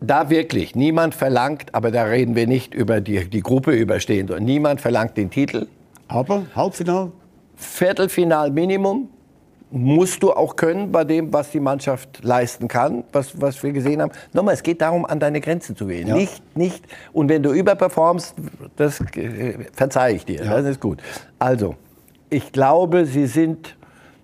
Da 0.00 0.28
wirklich, 0.28 0.74
niemand 0.74 1.14
verlangt, 1.14 1.74
aber 1.74 1.90
da 1.90 2.04
reden 2.04 2.34
wir 2.34 2.46
nicht 2.46 2.74
über 2.74 3.00
die, 3.00 3.30
die 3.30 3.40
Gruppe 3.40 3.70
überstehen, 3.72 4.26
sondern 4.28 4.44
niemand 4.44 4.80
verlangt 4.80 5.16
den 5.16 5.30
Titel. 5.30 5.68
Aber 6.08 6.44
Halbfinale? 6.54 7.12
Viertelfinal 7.56 8.50
Minimum, 8.50 9.08
musst 9.70 10.22
du 10.22 10.32
auch 10.32 10.54
können 10.54 10.92
bei 10.92 11.02
dem, 11.04 11.32
was 11.32 11.50
die 11.50 11.58
Mannschaft 11.60 12.22
leisten 12.22 12.68
kann, 12.68 13.02
was, 13.12 13.38
was 13.40 13.60
wir 13.62 13.72
gesehen 13.72 14.00
haben. 14.00 14.12
Nochmal, 14.32 14.54
es 14.54 14.62
geht 14.62 14.80
darum, 14.80 15.04
an 15.04 15.18
deine 15.18 15.40
Grenzen 15.40 15.76
zu 15.76 15.86
gehen. 15.86 16.06
Ja. 16.06 16.14
Nicht, 16.14 16.40
nicht, 16.56 16.84
und 17.12 17.28
wenn 17.28 17.42
du 17.42 17.52
überperformst, 17.52 18.34
das 18.76 19.00
äh, 19.16 19.54
verzeihe 19.72 20.14
ich 20.16 20.24
dir, 20.24 20.44
Ja. 20.44 20.56
das 20.56 20.66
ist 20.66 20.80
gut. 20.80 21.02
Also, 21.38 21.74
ich 22.30 22.52
glaube, 22.52 23.06
sie 23.06 23.26
sind 23.26 23.76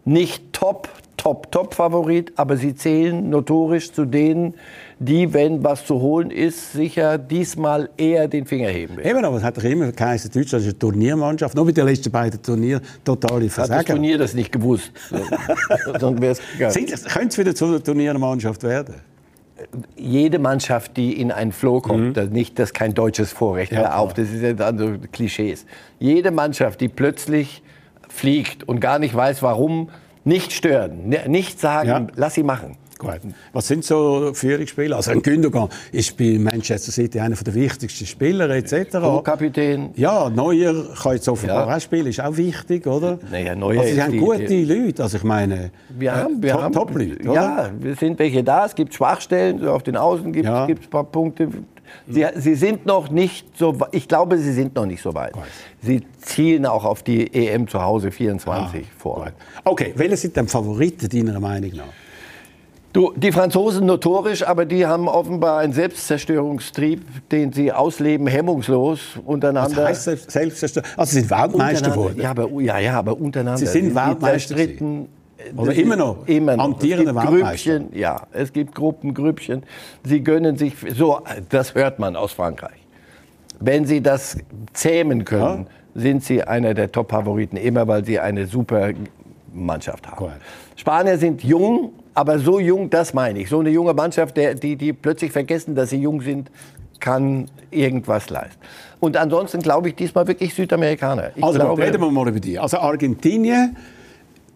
nicht 0.05 0.53
top, 0.53 0.88
top, 1.22 1.50
top 1.52 1.74
Favorit, 1.74 2.32
aber 2.37 2.56
sie 2.56 2.74
zählen 2.74 3.30
notorisch 3.30 3.92
zu 3.92 4.04
denen, 4.04 4.54
die, 4.98 5.32
wenn 5.32 5.62
was 5.64 5.85
zu 5.87 6.00
holen 6.00 6.30
ist, 6.30 6.72
sicher 6.72 7.18
diesmal 7.18 7.88
eher 7.96 8.28
den 8.28 8.46
Finger 8.46 8.68
heben 8.68 8.96
werden. 8.96 9.08
Eben, 9.08 9.24
aber 9.24 9.37
es 9.37 9.42
hat 9.42 9.56
doch 9.56 9.64
immer 9.64 9.90
geheißen, 9.92 10.30
Deutschland 10.32 10.62
ist 10.64 10.70
eine 10.70 10.78
Turniermannschaft. 10.78 11.54
Nur 11.54 11.64
bei 11.66 11.72
den 11.72 11.87
letzten 11.87 12.11
beiden 12.11 12.42
Turnieren 12.42 12.82
totale 13.04 13.48
Hat 13.48 13.70
das. 13.70 13.85
Turnier 13.85 14.18
das 14.18 14.35
nicht 14.35 14.50
gewusst. 14.52 14.92
Sonst 16.00 16.20
wäre 16.20 16.32
es 16.32 16.40
gegangen. 16.52 16.72
Sind- 16.72 17.04
Könnte 17.06 17.28
es 17.28 17.38
wieder 17.38 17.54
zu 17.54 17.66
einer 17.66 17.82
Turniermannschaft 17.82 18.62
werden? 18.64 18.94
jede 19.96 20.40
Mannschaft, 20.40 20.96
die 20.96 21.20
in 21.20 21.30
einen 21.30 21.52
Flow 21.52 21.80
kommt, 21.80 22.16
das 22.16 22.30
nicht, 22.30 22.58
das 22.58 22.70
ist 22.70 22.74
kein 22.74 22.94
deutsches 22.94 23.30
Vorrecht, 23.30 23.70
Mhm. 23.70 23.78
Ja, 23.78 23.96
auf, 23.96 24.12
das 24.12 24.28
ist 24.30 24.42
ja 24.42 24.54
dann 24.54 24.76
so 24.76 24.94
Klischees. 25.12 25.66
Jede 26.00 26.32
Mannschaft, 26.32 26.80
die 26.80 26.88
plötzlich 26.88 27.62
fliegt 28.08 28.66
und 28.68 28.80
gar 28.80 28.98
nicht 28.98 29.14
weiß, 29.14 29.40
warum, 29.42 29.88
nicht 30.24 30.52
stören, 30.52 31.08
ne- 31.08 31.28
nicht 31.28 31.61
sagen, 31.61 31.88
Ja. 31.88 32.06
lass 32.16 32.35
sie 32.35 32.42
machen. 32.42 32.76
Gut. 32.98 33.18
Was 33.52 33.66
sind 33.66 33.85
so 33.85 34.30
Führungsspieler? 34.32 34.94
Also 34.94 35.11
ein 35.11 35.22
Gündogan 35.22 35.68
ist 35.90 36.16
bei 36.16 36.38
Manchester 36.38 36.92
City 36.92 37.18
einer 37.18 37.35
der 37.35 37.52
wichtigsten 37.52 38.06
Spieler 38.06 38.48
etc. 38.50 38.92
Co-Kapitän, 39.00 39.90
Ja, 39.96 40.30
Neuer 40.30 40.94
kann 41.02 41.14
jetzt 41.14 41.28
offenbar 41.28 41.68
Ja. 41.68 41.76
auch 41.76 41.80
spielen, 41.80 42.06
ist 42.06 42.20
auch 42.20 42.37
wichtig, 42.37 42.87
oder? 42.87 43.18
Naja, 43.32 43.56
Neuer 43.56 43.80
also 43.80 43.92
sie 43.94 44.00
haben 44.02 44.12
die- 44.12 44.18
gute 44.18 44.44
die- 44.44 44.64
Leute, 44.64 45.02
also 45.02 45.16
ich 45.16 45.24
meine, 45.24 45.72
Wir 45.88 46.11
äh, 46.11 46.14
haben, 46.14 46.40
wir 46.40 46.52
Top- 46.52 46.62
haben, 46.62 46.72
Top-Leute, 46.74 47.22
oder? 47.28 47.35
ja, 47.35 47.70
wir 47.80 47.96
sind 47.96 48.20
welche 48.20 48.44
da. 48.44 48.66
Es 48.66 48.74
gibt 48.76 48.94
Schwachstellen, 48.94 49.66
auf 49.66 49.82
den 49.82 49.96
Außen 49.96 50.32
gibt 50.32 50.46
Ja. 50.46 50.64
es 50.66 50.70
ein 50.70 50.76
paar 50.90 51.02
Punkte. 51.04 51.48
Sie, 52.09 52.26
sie 52.37 52.55
sind 52.55 52.87
noch 52.87 53.11
nicht 53.11 53.57
so, 53.57 53.78
we- 53.81 53.87
ich 53.92 54.09
glaube, 54.09 54.38
sie 54.38 54.52
sind 54.52 54.74
noch 54.74 54.87
nicht 54.87 55.02
so 55.02 55.14
weit. 55.14 55.33
Sie 55.81 56.02
zielen 56.20 56.66
auch 56.66 56.85
auf 56.85 57.02
die 57.02 57.33
EM 57.33 57.68
zu 57.68 57.81
Hause 57.83 58.11
24 58.11 58.87
vor. 58.98 59.24
Gut. 59.24 59.33
Okay, 59.64 59.92
welche 59.96 60.16
sind 60.16 60.37
denn 60.37 60.48
Favoriten 60.48 61.09
deiner 61.09 61.40
Meinung 61.40 61.70
nach? 61.76 61.85
Du, 62.92 63.11
die 63.16 63.33
Franzosen 63.33 63.87
notorisch, 63.87 64.46
aber 64.46 64.66
die 64.66 64.85
haben 64.87 65.09
offenbar 65.09 65.61
einen 65.61 65.72
Selbstzerstörungstrieb, 65.72 67.28
den 67.31 67.50
sie 67.50 67.72
ausleben, 67.72 68.26
hemmungslos 68.26 69.00
Was 69.16 69.22
untereinander. 69.24 69.85
heißt 69.87 70.02
Selbst- 70.05 70.31
Selbstzerstörung? 70.31 70.88
Also 70.98 71.12
sie 71.14 71.20
sind 71.20 71.31
Weltmeister 71.31 71.90
geworden. 71.90 72.20
Ja, 72.20 72.31
aber, 72.31 72.48
ja, 72.61 72.78
ja, 72.78 72.98
aber 72.98 73.18
untereinander. 73.18 73.59
Sie 73.59 73.66
sind 73.66 73.94
Weltmeister. 73.94 74.57
Oder 75.57 75.74
immer 75.74 75.96
noch? 75.96 76.26
Immer 76.26 76.57
noch. 76.57 76.64
Amtierende? 76.64 77.12
Grüppchen, 77.12 77.88
ja, 77.94 78.26
es 78.33 78.52
gibt 78.52 78.74
Gruppen, 78.74 79.14
Grüppchen. 79.14 79.62
Sie 80.05 80.22
gönnen 80.22 80.57
sich, 80.57 80.74
so, 80.94 81.20
das 81.48 81.74
hört 81.74 81.98
man 81.98 82.16
aus 82.16 82.33
Frankreich. 82.33 82.81
Wenn 83.61 83.87
sie 83.87 84.02
das 84.02 84.38
zähmen 84.72 85.24
können, 85.24 85.66
sind 85.94 86.24
sie 86.24 86.42
einer 86.42 86.74
der 86.74 86.90
Top-Favoriten, 86.90 87.57
immer 87.57 87.87
weil 87.87 88.05
sie 88.05 88.18
eine 88.18 88.46
super 88.46 88.90
Mannschaft 89.52 90.07
haben. 90.09 90.16
Gut. 90.16 90.33
Spanier 90.76 91.18
sind 91.18 91.44
jung, 91.44 91.92
aber 92.14 92.38
so 92.38 92.59
jung, 92.59 92.90
das 92.90 93.14
meine 93.14 93.38
ich. 93.40 93.48
So 93.48 93.61
eine 93.61 93.70
junge 93.70 93.94
Mannschaft, 93.94 94.37
der, 94.37 94.55
die, 94.55 94.76
die 94.76 94.92
plötzlich 94.92 95.33
vergessen, 95.33 95.74
dass 95.74 95.90
sie 95.90 95.98
jung 95.98 96.20
sind, 96.22 96.50
kann 96.98 97.48
irgendwas 97.70 98.31
leisten. 98.31 98.59
Und 99.00 99.16
ansonsten 99.16 99.61
glaube 99.61 99.88
ich 99.88 99.96
diesmal 99.96 100.26
wirklich 100.26 100.55
Südamerikaner. 100.55 101.33
Ich 101.35 101.42
Also 101.42 101.59
glaube, 101.59 101.83
reden 101.83 102.00
wir 102.00 102.11
mal 102.11 102.28
über 102.28 102.40
die. 102.40 102.59
Also 102.59 102.78
Argentinien, 102.78 103.76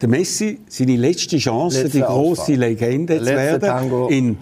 der 0.01 0.09
Messi, 0.09 0.61
seine 0.69 0.97
letzte 0.97 1.39
Chance, 1.39 1.83
Letzte 1.83 1.99
die 1.99 2.05
große 2.05 2.43
Ausfahrt. 2.43 2.59
Legende 2.59 3.19
zu 3.19 3.25
werden, 3.27 3.61
Tango. 3.61 4.09
in 4.09 4.37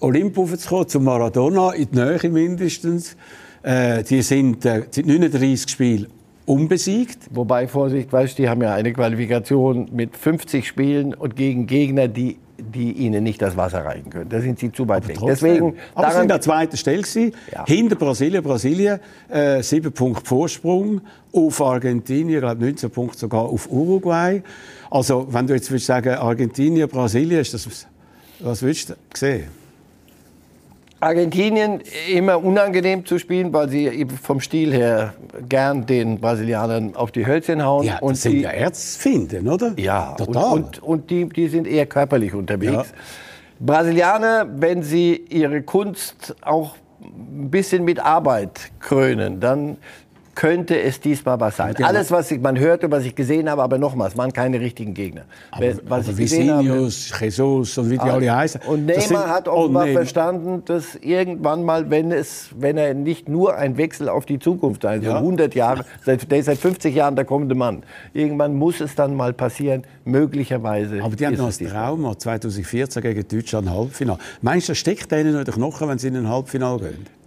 Olymp 0.00 0.38
aufzukommen, 0.38 0.88
zu 0.88 1.00
Maradona, 1.00 1.72
in 1.72 1.88
die 1.90 1.98
Nähe 1.98 2.30
mindestens. 2.30 3.16
Äh, 3.62 4.02
die 4.04 4.22
sind 4.22 4.64
äh, 4.64 4.84
seit 4.90 5.06
39 5.06 5.68
Spielen 5.70 6.06
unbesiegt. 6.46 7.18
Wobei, 7.30 7.68
Vorsicht, 7.68 8.12
weißt 8.12 8.38
die 8.38 8.48
haben 8.48 8.62
ja 8.62 8.72
eine 8.74 8.92
Qualifikation 8.92 9.88
mit 9.92 10.16
50 10.16 10.66
Spielen 10.66 11.12
und 11.12 11.36
gegen 11.36 11.66
Gegner, 11.66 12.08
die, 12.08 12.38
die 12.56 12.92
ihnen 12.92 13.22
nicht 13.24 13.42
das 13.42 13.56
Wasser 13.56 13.84
reichen 13.84 14.08
können. 14.08 14.30
Da 14.30 14.40
sind 14.40 14.58
sie 14.58 14.72
zu 14.72 14.88
weit 14.88 15.06
weg. 15.08 15.16
Trotzdem. 15.18 15.48
Deswegen, 15.50 15.74
Aber 15.94 16.06
sie 16.06 16.12
sind 16.12 16.22
an 16.22 16.28
daran, 16.28 16.42
zweiter 16.42 16.76
Stelle 16.78 17.02
gewesen, 17.02 17.32
Ja. 17.52 17.64
hinter 17.66 17.96
Brasilien. 17.96 18.42
Brasilien 18.42 19.00
äh, 19.28 19.62
sieben 19.62 19.92
Punkte 19.92 20.24
Vorsprung 20.24 21.02
auf 21.32 21.60
Argentinien, 21.60 22.36
ich 22.36 22.40
glaube 22.40 22.64
19 22.64 22.90
Punkte 22.90 23.18
sogar 23.18 23.42
auf 23.42 23.70
Uruguay. 23.70 24.42
Also 24.90 25.26
wenn 25.30 25.46
du 25.46 25.54
jetzt 25.54 25.70
würdest 25.70 25.86
sagen 25.86 26.14
Argentinien, 26.14 26.88
Brasilien, 26.88 27.40
ist 27.40 27.54
das 27.54 27.86
was 28.40 28.62
würdest 28.62 28.90
du 28.90 28.94
sehen? 29.14 29.48
Argentinien 31.00 31.80
immer 32.12 32.42
unangenehm 32.42 33.06
zu 33.06 33.18
spielen, 33.18 33.52
weil 33.52 33.68
sie 33.68 34.06
vom 34.20 34.40
Stil 34.40 34.72
her 34.72 35.14
gern 35.48 35.86
den 35.86 36.18
Brasilianern 36.18 36.96
auf 36.96 37.12
die 37.12 37.24
Hölzchen 37.24 37.64
hauen. 37.64 37.86
Ja, 37.86 37.98
und 38.00 38.12
das 38.12 38.22
sind 38.22 38.32
die, 38.32 38.40
ja 38.40 38.50
Erzfinden, 38.50 39.48
oder? 39.48 39.74
Ja, 39.76 40.14
total. 40.14 40.52
Und, 40.52 40.64
und, 40.64 40.82
und 40.82 41.10
die, 41.10 41.28
die 41.28 41.48
sind 41.48 41.68
eher 41.68 41.86
körperlich 41.86 42.34
unterwegs. 42.34 42.72
Ja. 42.72 42.84
Brasilianer, 43.60 44.48
wenn 44.56 44.82
sie 44.82 45.24
ihre 45.28 45.62
Kunst 45.62 46.34
auch 46.40 46.74
ein 47.00 47.48
bisschen 47.50 47.84
mit 47.84 48.00
Arbeit 48.00 48.70
krönen, 48.80 49.40
dann 49.40 49.76
könnte 50.38 50.80
es 50.80 51.00
diesmal 51.00 51.40
was 51.40 51.56
sein. 51.56 51.74
Alles, 51.82 52.12
was 52.12 52.30
ich, 52.30 52.40
man 52.40 52.56
hört 52.56 52.84
und 52.84 52.92
was 52.92 53.04
ich 53.04 53.12
gesehen 53.12 53.50
habe, 53.50 53.60
aber 53.60 53.76
nochmals, 53.76 54.16
waren 54.16 54.32
keine 54.32 54.60
richtigen 54.60 54.94
Gegner. 54.94 55.22
aber, 55.50 55.66
was 55.88 56.04
aber 56.04 56.10
ich 56.10 56.16
gesehen 56.16 56.52
habe, 56.52 56.62
Vicinius, 56.62 57.12
Jesus 57.20 57.76
und 57.76 57.90
wie 57.90 57.98
die 57.98 58.00
alle 58.08 58.36
heißen. 58.36 58.60
und 58.68 58.86
Neymar 58.86 59.30
hat 59.30 59.48
offenbar 59.48 59.82
oh, 59.82 59.86
Neymar. 59.86 60.02
verstanden, 60.02 60.62
dass 60.64 60.94
irgendwann 60.94 61.64
mal, 61.64 61.90
wenn, 61.90 62.12
es, 62.12 62.50
wenn 62.56 62.76
er 62.76 62.94
nicht 62.94 63.28
nur 63.28 63.56
ein 63.56 63.76
Wechsel 63.76 64.08
auf 64.08 64.26
die 64.26 64.38
Zukunft 64.38 64.82
sein 64.82 65.02
soll, 65.02 65.10
Ja. 65.10 65.18
100 65.18 65.56
Jahre, 65.56 65.84
seit, 66.04 66.30
der 66.30 66.38
ist 66.38 66.46
seit 66.46 66.58
50 66.58 66.94
Jahren 66.94 67.16
der 67.16 67.24
kommende 67.24 67.56
Mann, 67.56 67.82
irgendwann 68.14 68.54
muss 68.54 68.80
es 68.80 68.94
dann 68.94 69.16
mal 69.16 69.32
passieren, 69.32 69.82
möglicherweise. 70.04 71.02
Aber 71.02 71.16
die 71.16 71.26
haben 71.26 71.34
noch 71.34 71.46
das. 71.46 71.58
Trauma 71.58 72.16
2014 72.16 73.02
gegen 73.02 73.26
Deutschland 73.26 73.68
Halbfinale. 73.68 74.20
Meinst 74.40 74.68
du, 74.68 74.70
das 74.70 74.78
steckt 74.78 75.10
denen 75.10 75.32
noch 75.32 75.40
in 75.40 75.46
den 75.46 75.54
Knochen, 75.54 75.88
wenn 75.88 75.98
sie 75.98 76.06
in 76.06 76.16
ein 76.16 76.28
Halbfinale 76.28 76.78
gehen? 76.78 77.17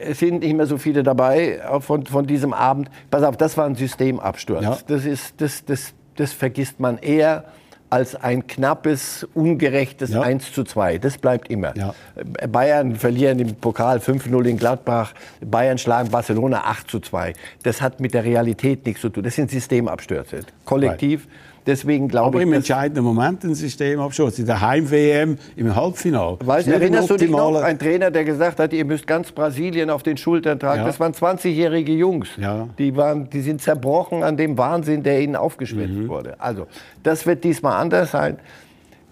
Es 0.00 0.18
sind 0.18 0.40
nicht 0.40 0.54
mehr 0.54 0.66
so 0.66 0.78
viele 0.78 1.02
dabei 1.02 1.58
äh, 1.58 1.80
von, 1.80 2.06
von 2.06 2.26
diesem 2.26 2.52
Abend. 2.52 2.90
Pass 3.10 3.22
auf, 3.22 3.36
das 3.36 3.56
war 3.56 3.66
ein 3.66 3.74
Systemabsturz. 3.74 4.62
Ja. 4.62 4.78
Das, 4.86 5.04
ist, 5.04 5.34
das, 5.40 5.64
das, 5.64 5.92
das 6.16 6.32
vergisst 6.32 6.80
man 6.80 6.98
eher 6.98 7.44
als 7.90 8.14
ein 8.14 8.46
knappes, 8.46 9.26
ungerechtes 9.34 10.10
Ja. 10.10 10.22
1 10.22 10.52
zu 10.52 10.62
2. 10.64 10.98
Das 10.98 11.18
bleibt 11.18 11.50
immer. 11.50 11.76
Ja. 11.76 11.94
Äh, 12.38 12.46
Bayern 12.46 12.94
verlieren 12.96 13.38
im 13.40 13.56
Pokal 13.56 13.98
5-0 13.98 14.44
in 14.44 14.56
Gladbach. 14.56 15.12
Bayern 15.40 15.76
schlagen 15.76 16.10
Barcelona 16.10 16.62
8 16.64 16.90
zu 16.90 17.00
2. 17.00 17.32
Das 17.64 17.82
hat 17.82 18.00
mit 18.00 18.14
der 18.14 18.24
Realität 18.24 18.86
nichts 18.86 19.02
zu 19.02 19.08
tun. 19.08 19.24
Das 19.24 19.34
sind 19.34 19.50
Systemabstürze. 19.50 20.40
Kollektiv. 20.64 21.26
Deswegen 21.66 22.08
glaube 22.08 22.28
Aber 22.28 22.38
ich, 22.38 22.46
im 22.46 22.52
entscheidenden 22.54 23.04
Moment 23.04 23.44
ein 23.44 23.54
Systemabschluss. 23.54 24.38
In 24.38 24.46
der 24.46 24.60
Heim-WM 24.60 25.36
im 25.56 25.76
Halbfinale. 25.76 26.38
Weißt, 26.44 26.66
erinnerst 26.68 27.10
du 27.10 27.16
dich 27.16 27.30
noch? 27.30 27.54
Ein 27.62 27.78
Trainer, 27.78 28.10
der 28.10 28.24
gesagt 28.24 28.58
hat, 28.58 28.72
ihr 28.72 28.84
müsst 28.84 29.06
ganz 29.06 29.30
Brasilien 29.30 29.90
auf 29.90 30.02
den 30.02 30.16
Schultern 30.16 30.58
tragen. 30.58 30.80
Ja. 30.80 30.86
Das 30.86 30.98
waren 31.00 31.12
20-jährige 31.12 31.92
Jungs. 31.92 32.28
Ja. 32.38 32.68
Die, 32.78 32.96
waren, 32.96 33.28
die 33.30 33.40
sind 33.42 33.60
zerbrochen 33.60 34.22
an 34.22 34.36
dem 34.36 34.56
Wahnsinn, 34.56 35.02
der 35.02 35.20
ihnen 35.20 35.36
aufgeschwitzt 35.36 35.92
Mhm. 35.94 36.08
wurde. 36.08 36.36
Also, 36.40 36.66
das 37.02 37.26
wird 37.26 37.44
diesmal 37.44 37.80
anders 37.80 38.10
sein. 38.12 38.38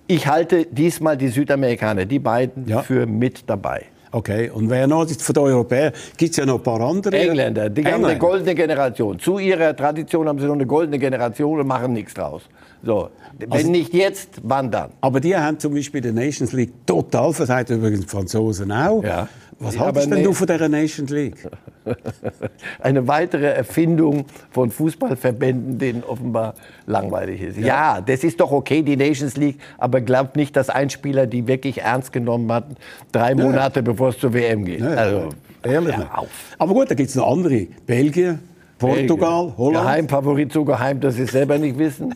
Ich 0.07 0.27
halte 0.27 0.65
diesmal 0.65 1.17
die 1.19 1.29
Südamerikaner, 1.29 2.07
die 2.07 2.19
beiden, 2.19 2.67
Ja. 2.67 2.81
für 2.83 3.05
mit 3.07 3.45
dabei. 3.49 3.85
Okay, 4.11 4.51
und 4.51 4.71
wer 4.71 4.87
noch 4.87 5.07
von 5.09 5.35
den 5.35 5.43
Europäern? 5.45 5.93
Gibt 6.17 6.31
es 6.31 6.37
ja 6.39 6.47
noch 6.47 6.57
ein 6.57 6.63
paar 6.63 6.81
andere. 6.81 7.17
Engländer, 7.17 7.69
die 7.69 7.83
haben 7.83 7.87
Engländer. 7.87 8.09
eine 8.09 8.19
goldene 8.19 8.55
Generation. 8.55 9.19
Zu 9.19 9.39
ihrer 9.39 9.77
Tradition 9.77 10.29
haben 10.29 10.39
sie 10.39 10.47
noch 10.47 10.55
eine 10.55 10.67
goldene 10.67 10.99
Generation 10.99 11.61
und 11.61 11.67
machen 11.67 11.93
nichts 11.93 12.15
draus. 12.15 12.43
So, 12.83 13.11
wenn 13.39 13.53
Also- 13.53 13.71
nicht 13.71 13.93
jetzt, 13.93 14.41
wann 14.43 14.71
dann? 14.71 14.91
Aber 15.01 15.21
die 15.21 15.37
haben 15.37 15.59
zum 15.59 15.75
Beispiel 15.75 16.01
der 16.01 16.13
Nations 16.13 16.53
League 16.53 16.73
total 16.87 17.33
versagt, 17.33 17.71
übrigens 17.71 18.01
die 18.03 18.07
Franzosen 18.09 18.71
auch. 18.73 19.03
Ja. 19.03 19.29
Was 19.61 19.75
Ja, 19.75 19.81
haltest 19.81 20.11
denn 20.11 20.19
nee. 20.19 20.25
du 20.25 20.33
von 20.33 20.47
dieser 20.47 20.69
Nations 20.69 21.11
League? 21.11 21.49
eine 22.81 23.09
weitere 23.09 23.47
Erfindung 23.47 24.27
von 24.51 24.71
Fußballverbänden, 24.71 25.79
denen 25.79 26.05
offenbar 26.05 26.55
langweilig 26.87 27.43
ist. 27.43 27.59
Ja. 27.59 28.01
das 28.01 28.23
ist 28.23 28.39
doch 28.41 28.53
okay, 28.53 28.83
die 28.83 28.97
Nations 28.97 29.37
League, 29.37 29.59
aber 29.79 30.01
glaubt 30.01 30.37
nicht, 30.37 30.55
dass 30.55 30.71
ein 30.71 30.91
Spieler 30.91 31.27
die 31.27 31.47
wirklich 31.47 31.81
ernst 31.83 32.13
genommen 32.13 32.53
hat, 32.53 32.67
drei 33.11 33.35
Monate 33.35 33.83
bevor 33.83 34.11
es 34.11 34.19
zur 34.19 34.33
WM 34.33 34.65
geht. 34.65 34.81
Nee, 34.81 34.87
also, 34.87 35.31
Ehrlich 35.63 35.97
auf. 36.15 36.29
Aber 36.59 36.73
gut, 36.73 36.91
da 36.91 36.95
gibt 36.95 37.11
es 37.11 37.17
noch 37.17 37.31
andere. 37.31 37.67
Belgien, 37.85 38.39
Portugal, 38.79 39.53
Holland. 39.57 39.85
Geheimfavorit 39.85 40.53
so 40.53 40.65
geheim, 40.65 41.01
dass 41.01 41.17
sie 41.17 41.23
es 41.23 41.33
selber 41.33 41.59
nicht 41.59 41.77
wissen. 41.79 42.15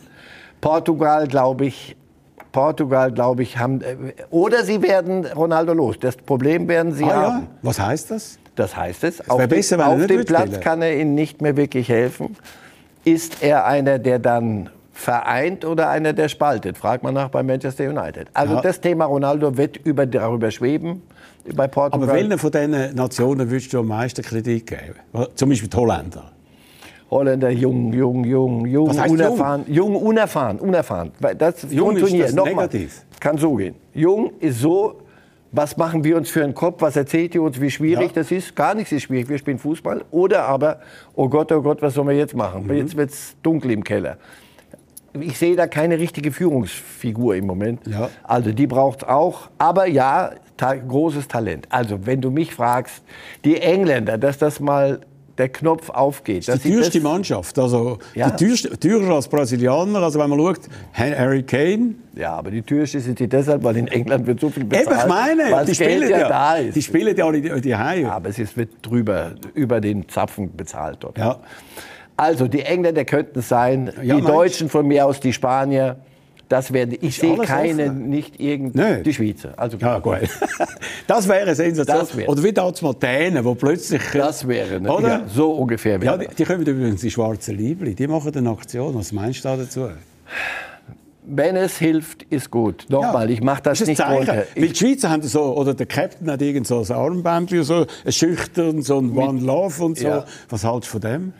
Portugal, 0.61 1.27
glaube 1.27 1.65
ich, 1.65 1.95
Portugal, 2.53 3.11
glaube 3.11 3.43
ich, 3.43 3.57
haben, 3.57 3.81
äh, 3.81 3.95
oder 4.29 4.63
sie 4.63 4.81
werden 4.81 5.25
Ronaldo 5.25 5.73
los. 5.73 5.97
Das 5.99 6.15
Problem 6.15 6.69
werden 6.69 6.93
sie 6.93 7.03
Ah, 7.03 7.13
haben. 7.15 7.39
ja? 7.41 7.47
Was 7.63 7.79
heißt 7.81 8.11
das? 8.11 8.39
Das 8.55 8.77
heißt 8.77 9.03
es, 9.03 9.19
wär 9.19 9.31
auf, 9.31 9.39
dem- 9.41 9.49
besser, 9.49 9.77
er 9.79 9.87
auf 9.89 10.05
dem 10.05 10.23
Platz 10.23 10.59
kann 10.61 10.81
er 10.81 10.95
ihnen 10.97 11.15
nicht 11.15 11.41
mehr 11.41 11.57
wirklich 11.57 11.89
helfen. 11.89 12.37
Ist 13.03 13.43
er 13.43 13.65
einer, 13.65 13.99
der 13.99 14.19
dann 14.19 14.69
vereint 14.93 15.65
oder 15.65 15.89
einer, 15.89 16.13
der 16.13 16.29
spaltet. 16.29 16.77
Fragt 16.77 17.03
man 17.03 17.15
nach 17.15 17.29
bei 17.29 17.41
Manchester 17.43 17.89
United. 17.89 18.27
Also 18.33 18.53
Ja. 18.55 18.61
das 18.61 18.79
Thema 18.79 19.05
Ronaldo 19.05 19.57
wird 19.57 19.77
über, 19.77 20.05
darüber 20.05 20.51
schweben 20.51 21.01
bei 21.55 21.67
Portugal. 21.67 22.07
Aber 22.07 22.13
welchen 22.17 22.37
von 22.37 22.51
diesen 22.51 22.95
Nationen 22.95 23.49
würdest 23.49 23.73
du 23.73 23.79
am 23.79 23.87
meisten 23.87 24.21
Kredit 24.21 24.67
geben? 24.67 25.27
Zum 25.35 25.49
Beispiel 25.49 25.67
die 25.67 25.75
Holländer. 25.75 26.31
Holländer, 27.13 27.49
jung, 27.51 27.93
jung, 27.93 28.23
jung, 28.25 28.65
jung, 28.65 28.89
Was 28.89 28.99
heißt 28.99 29.11
unerfahren, 29.13 29.63
jung? 29.67 29.95
unerfahren, 29.95 30.59
unerfahren. 30.59 31.11
Weil 31.19 31.35
Das 31.35 31.65
Jung 31.69 31.95
ist 31.95 32.19
das 32.19 32.33
nochmal, 32.33 32.65
negativ. 32.67 33.03
kann 33.19 33.37
so 33.37 33.53
gehen. 33.55 33.75
Jung 33.93 34.31
ist 34.39 34.59
so, 34.59 34.95
was 35.51 35.77
machen 35.77 36.03
wir 36.03 36.17
uns 36.17 36.29
für 36.29 36.43
einen 36.43 36.55
Kopf, 36.55 36.81
was 36.81 36.95
erzählt 36.95 37.35
ihr 37.35 37.43
uns, 37.43 37.61
wie 37.61 37.69
schwierig 37.69 38.07
Ja. 38.07 38.13
das 38.15 38.31
ist? 38.31 38.55
Gar 38.55 38.73
nichts 38.73 38.91
ist 38.91 39.03
schwierig, 39.03 39.29
wir 39.29 39.37
spielen 39.37 39.59
Fußball. 39.59 40.03
Oder 40.09 40.45
aber, 40.47 40.79
oh 41.15 41.29
Gott, 41.29 41.51
oh 41.51 41.61
Gott, 41.61 41.81
was 41.81 41.93
sollen 41.93 42.07
wir 42.07 42.15
jetzt 42.15 42.35
machen? 42.35 42.65
Mhm. 42.65 42.73
Jetzt 42.73 42.97
wird 42.97 43.11
es 43.11 43.35
dunkel 43.43 43.71
im 43.71 43.83
Keller. 43.83 44.17
Ich 45.19 45.37
sehe 45.37 45.55
da 45.55 45.67
keine 45.67 45.99
richtige 45.99 46.31
Führungsfigur 46.31 47.35
im 47.35 47.45
Moment. 47.45 47.85
Ja. 47.85 48.09
Also 48.23 48.51
die 48.51 48.65
braucht 48.65 49.03
es 49.03 49.07
auch. 49.07 49.49
Aber 49.59 49.85
ja, 49.85 50.31
ta 50.57 50.73
großes 50.73 51.27
Talent. 51.27 51.67
Also 51.69 52.07
wenn 52.07 52.19
du 52.19 52.31
mich 52.31 52.55
fragst, 52.55 53.03
die 53.45 53.57
Engländer, 53.61 54.17
dass 54.17 54.39
das 54.39 54.59
mal 54.59 55.01
der 55.37 55.49
Knopf 55.49 55.89
aufgeht. 55.89 56.43
Die 56.43 56.51
dass 56.51 56.61
sie 56.63 56.71
teuerste 56.73 56.99
das- 56.99 57.03
Mannschaft. 57.03 57.57
Also, 57.57 57.97
Ja. 58.13 58.29
die 58.29 58.45
teuerste, 58.45 58.77
teurer 58.79 59.15
als 59.15 59.27
Brasilianer. 59.27 59.99
Also 59.99 60.19
wenn 60.19 60.29
man 60.29 60.39
schaut, 60.39 60.59
Harry 60.93 61.43
Kane. 61.43 61.95
Ja, 62.15 62.33
aber 62.35 62.51
die 62.51 62.61
Türste 62.61 62.99
sind 62.99 63.17
sie 63.17 63.27
deshalb, 63.27 63.63
weil 63.63 63.77
in 63.77 63.87
England 63.87 64.27
wird 64.27 64.39
so 64.39 64.49
viel 64.49 64.63
Eben, 64.63 64.69
bezahlt. 64.69 64.99
ich 65.01 65.07
meine, 65.07 65.43
die 65.45 65.49
das 65.67 65.75
spielen 65.75 66.09
ja, 66.09 66.17
ja, 66.19 66.27
da 66.29 66.55
ist. 66.57 66.75
Die 66.75 66.81
spielen 66.83 67.17
ja 67.17 67.25
alle 67.25 67.41
die, 67.41 67.61
die 67.61 67.75
Heim. 67.75 68.05
aber 68.05 68.29
es 68.29 68.37
ist, 68.37 68.55
wird 68.55 68.69
drüber, 68.83 69.31
über 69.55 69.81
den 69.81 70.07
Zapfen 70.07 70.55
bezahlt 70.55 70.97
dort. 71.01 71.17
Ja. 71.17 71.39
Also 72.15 72.47
die 72.47 72.61
Engländer 72.61 73.05
könnten 73.05 73.39
es 73.39 73.49
sein, 73.49 73.91
Ja, 74.03 74.15
die 74.15 74.21
Deutschen 74.21 74.69
von 74.69 74.87
mir 74.87 75.05
aus, 75.07 75.19
die 75.19 75.33
Spanier. 75.33 75.97
Das 76.49 76.71
werden, 76.73 76.97
ich 77.01 77.15
sehe 77.17 77.33
alles 77.33 77.47
keine, 77.47 77.85
offen. 77.85 78.09
nicht 78.09 78.39
irgend, 78.39 78.75
Nö. 78.75 79.01
die 79.01 79.13
Schweizer. 79.13 79.53
Also 79.57 79.77
Ja, 79.77 79.99
gut. 79.99 80.19
Das 81.07 81.27
wäre 81.27 81.41
eine 81.41 81.55
Sensation. 81.55 81.97
Das 81.99 82.15
wäre- 82.15 82.29
Oder 82.29 82.43
wie 82.43 82.53
damals 82.53 82.81
mal 82.81 82.93
Dänen, 82.93 83.43
wo 83.43 83.55
plötzlich... 83.55 84.01
äh, 84.13 84.17
das 84.19 84.47
wäre, 84.47 84.79
ne? 84.79 84.91
Oder? 84.91 85.07
Ja, 85.07 85.21
so 85.27 85.51
ungefähr 85.53 85.93
Ja, 85.95 86.01
wäre 86.01 86.19
die, 86.19 86.25
das. 86.27 86.35
die 86.35 86.43
kommen 86.45 86.61
übrigens, 86.65 87.01
die 87.01 87.09
schwarzen 87.11 87.57
Liebli, 87.57 87.95
die 87.95 88.07
machen 88.07 88.35
eine 88.35 88.49
Aktion. 88.49 88.93
Was 88.95 89.11
meinst 89.11 89.43
du 89.45 89.49
da 89.49 89.57
dazu? 89.57 89.87
Wenn 91.25 91.55
es 91.55 91.77
hilft, 91.77 92.23
ist 92.23 92.51
gut. 92.51 92.85
Nochmal, 92.89 93.31
ich 93.31 93.41
mache 93.41 93.61
das 93.63 93.81
ein 93.81 93.87
nicht 93.87 93.97
Zeichen. 93.97 94.17
runter. 94.29 94.43
Weil 94.55 94.67
die 94.67 94.75
Schweizer 94.75 95.09
haben 95.09 95.23
so, 95.23 95.55
oder 95.55 95.73
der 95.73 95.85
Captain 95.85 96.29
hat 96.29 96.41
irgend 96.41 96.67
so 96.67 96.81
ein 96.81 96.91
Armband, 96.91 97.49
so 97.61 97.85
ein 98.05 98.11
schüchtern, 98.11 98.81
so 98.81 98.99
ein 98.99 99.15
One 99.17 99.39
Love 99.39 99.83
und 99.85 99.97
so. 99.97 100.07
Ja. 100.07 100.25
Was 100.49 100.65
hältst 100.65 100.89
du 100.89 100.91
von 100.91 101.01
dem? 101.01 101.33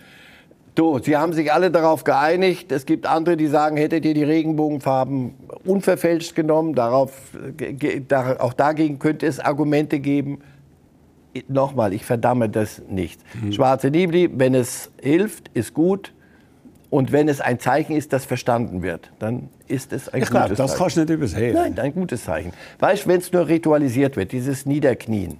Du, 0.75 0.97
Sie 0.99 1.15
haben 1.17 1.33
sich 1.33 1.53
alle 1.53 1.69
darauf 1.69 2.03
geeinigt. 2.03 2.71
Es 2.71 2.85
gibt 2.85 3.05
andere, 3.05 3.37
die 3.37 3.47
sagen, 3.47 3.77
hättet 3.77 4.05
ihr 4.05 4.13
die 4.15 4.23
Regenbogenfarben 4.23 5.35
unverfälscht 5.65 6.35
genommen. 6.35 6.73
Darauf, 6.73 7.11
auch 8.39 8.53
dagegen 8.53 8.97
könnte 8.97 9.27
es 9.27 9.39
Argumente 9.39 9.99
geben. 9.99 10.39
Nochmal, 11.47 11.93
ich 11.93 12.05
verdamme 12.05 12.49
das 12.49 12.81
nicht. 12.89 13.19
Mhm. 13.41 13.51
Schwarze 13.53 13.89
Libri, 13.89 14.29
wenn 14.35 14.55
es 14.55 14.91
hilft, 15.01 15.49
ist 15.53 15.73
gut. 15.73 16.11
Und 16.89 17.11
wenn 17.11 17.27
es 17.27 17.41
ein 17.41 17.59
Zeichen 17.59 17.95
ist, 17.95 18.13
das 18.13 18.25
verstanden 18.25 18.83
wird, 18.83 19.11
dann 19.17 19.49
ist 19.67 19.93
es 19.93 20.09
ein 20.09 20.21
Ich 20.21 20.29
gutes 20.29 20.29
glaube, 20.29 20.49
das 20.55 20.57
Zeichen. 20.71 20.77
kannst 20.79 20.97
du 20.97 21.01
nicht 21.01 21.09
übersehen. 21.09 21.53
Nein, 21.55 21.79
ein 21.79 21.93
gutes 21.93 22.23
Zeichen. 22.23 22.51
Weißt 22.79 23.05
du, 23.05 23.09
wenn 23.09 23.19
es 23.19 23.31
nur 23.31 23.47
ritualisiert 23.47 24.15
wird, 24.15 24.31
dieses 24.31 24.67
Niederknien. 24.67 25.37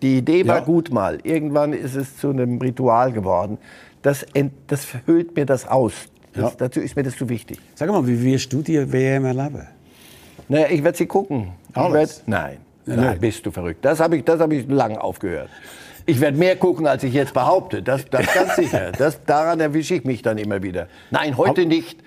Die 0.00 0.16
Idee 0.18 0.46
war 0.46 0.58
Ja. 0.58 0.64
gut 0.64 0.90
mal. 0.90 1.18
Irgendwann 1.24 1.72
ist 1.74 1.94
es 1.94 2.16
zu 2.16 2.30
einem 2.30 2.58
Ritual 2.58 3.12
geworden. 3.12 3.58
Das, 4.02 4.22
ent, 4.34 4.52
das 4.66 4.86
hüllt 5.06 5.34
mir 5.36 5.46
das 5.46 5.66
aus. 5.66 5.92
Das, 6.32 6.52
Ja. 6.52 6.52
Dazu 6.58 6.80
ist 6.80 6.94
mir 6.96 7.02
das 7.02 7.16
zu 7.16 7.28
wichtig. 7.28 7.58
Sag 7.74 7.88
mal, 7.90 8.06
wie 8.06 8.22
wirst 8.22 8.52
du 8.52 8.62
die 8.62 8.92
WM 8.92 9.24
erleben? 9.24 9.66
Naja, 10.48 10.66
ich 10.70 10.82
werde 10.82 10.96
sie 10.96 11.06
gucken. 11.06 11.52
Alles? 11.74 11.92
werd, 11.92 12.22
nein, 12.26 12.58
nein, 12.86 12.96
nein. 12.96 13.18
bist 13.20 13.44
du 13.44 13.50
verrückt. 13.50 13.84
Das 13.84 14.00
habe 14.00 14.16
ich, 14.16 14.24
das 14.24 14.40
hab 14.40 14.50
ich 14.52 14.66
lang 14.68 14.96
aufgehört. 14.96 15.50
Ich 16.06 16.20
werde 16.20 16.38
mehr 16.38 16.56
gucken, 16.56 16.86
als 16.86 17.04
ich 17.04 17.12
jetzt 17.12 17.34
behaupte. 17.34 17.82
Das, 17.82 18.06
das 18.06 18.32
ganz 18.32 18.56
sicher. 18.56 18.92
Das, 18.92 19.22
daran 19.24 19.60
erwische 19.60 19.94
ich 19.94 20.04
mich 20.04 20.22
dann 20.22 20.38
immer 20.38 20.62
wieder. 20.62 20.88
Nein, 21.10 21.36
heute 21.36 21.66
nicht. 21.66 21.98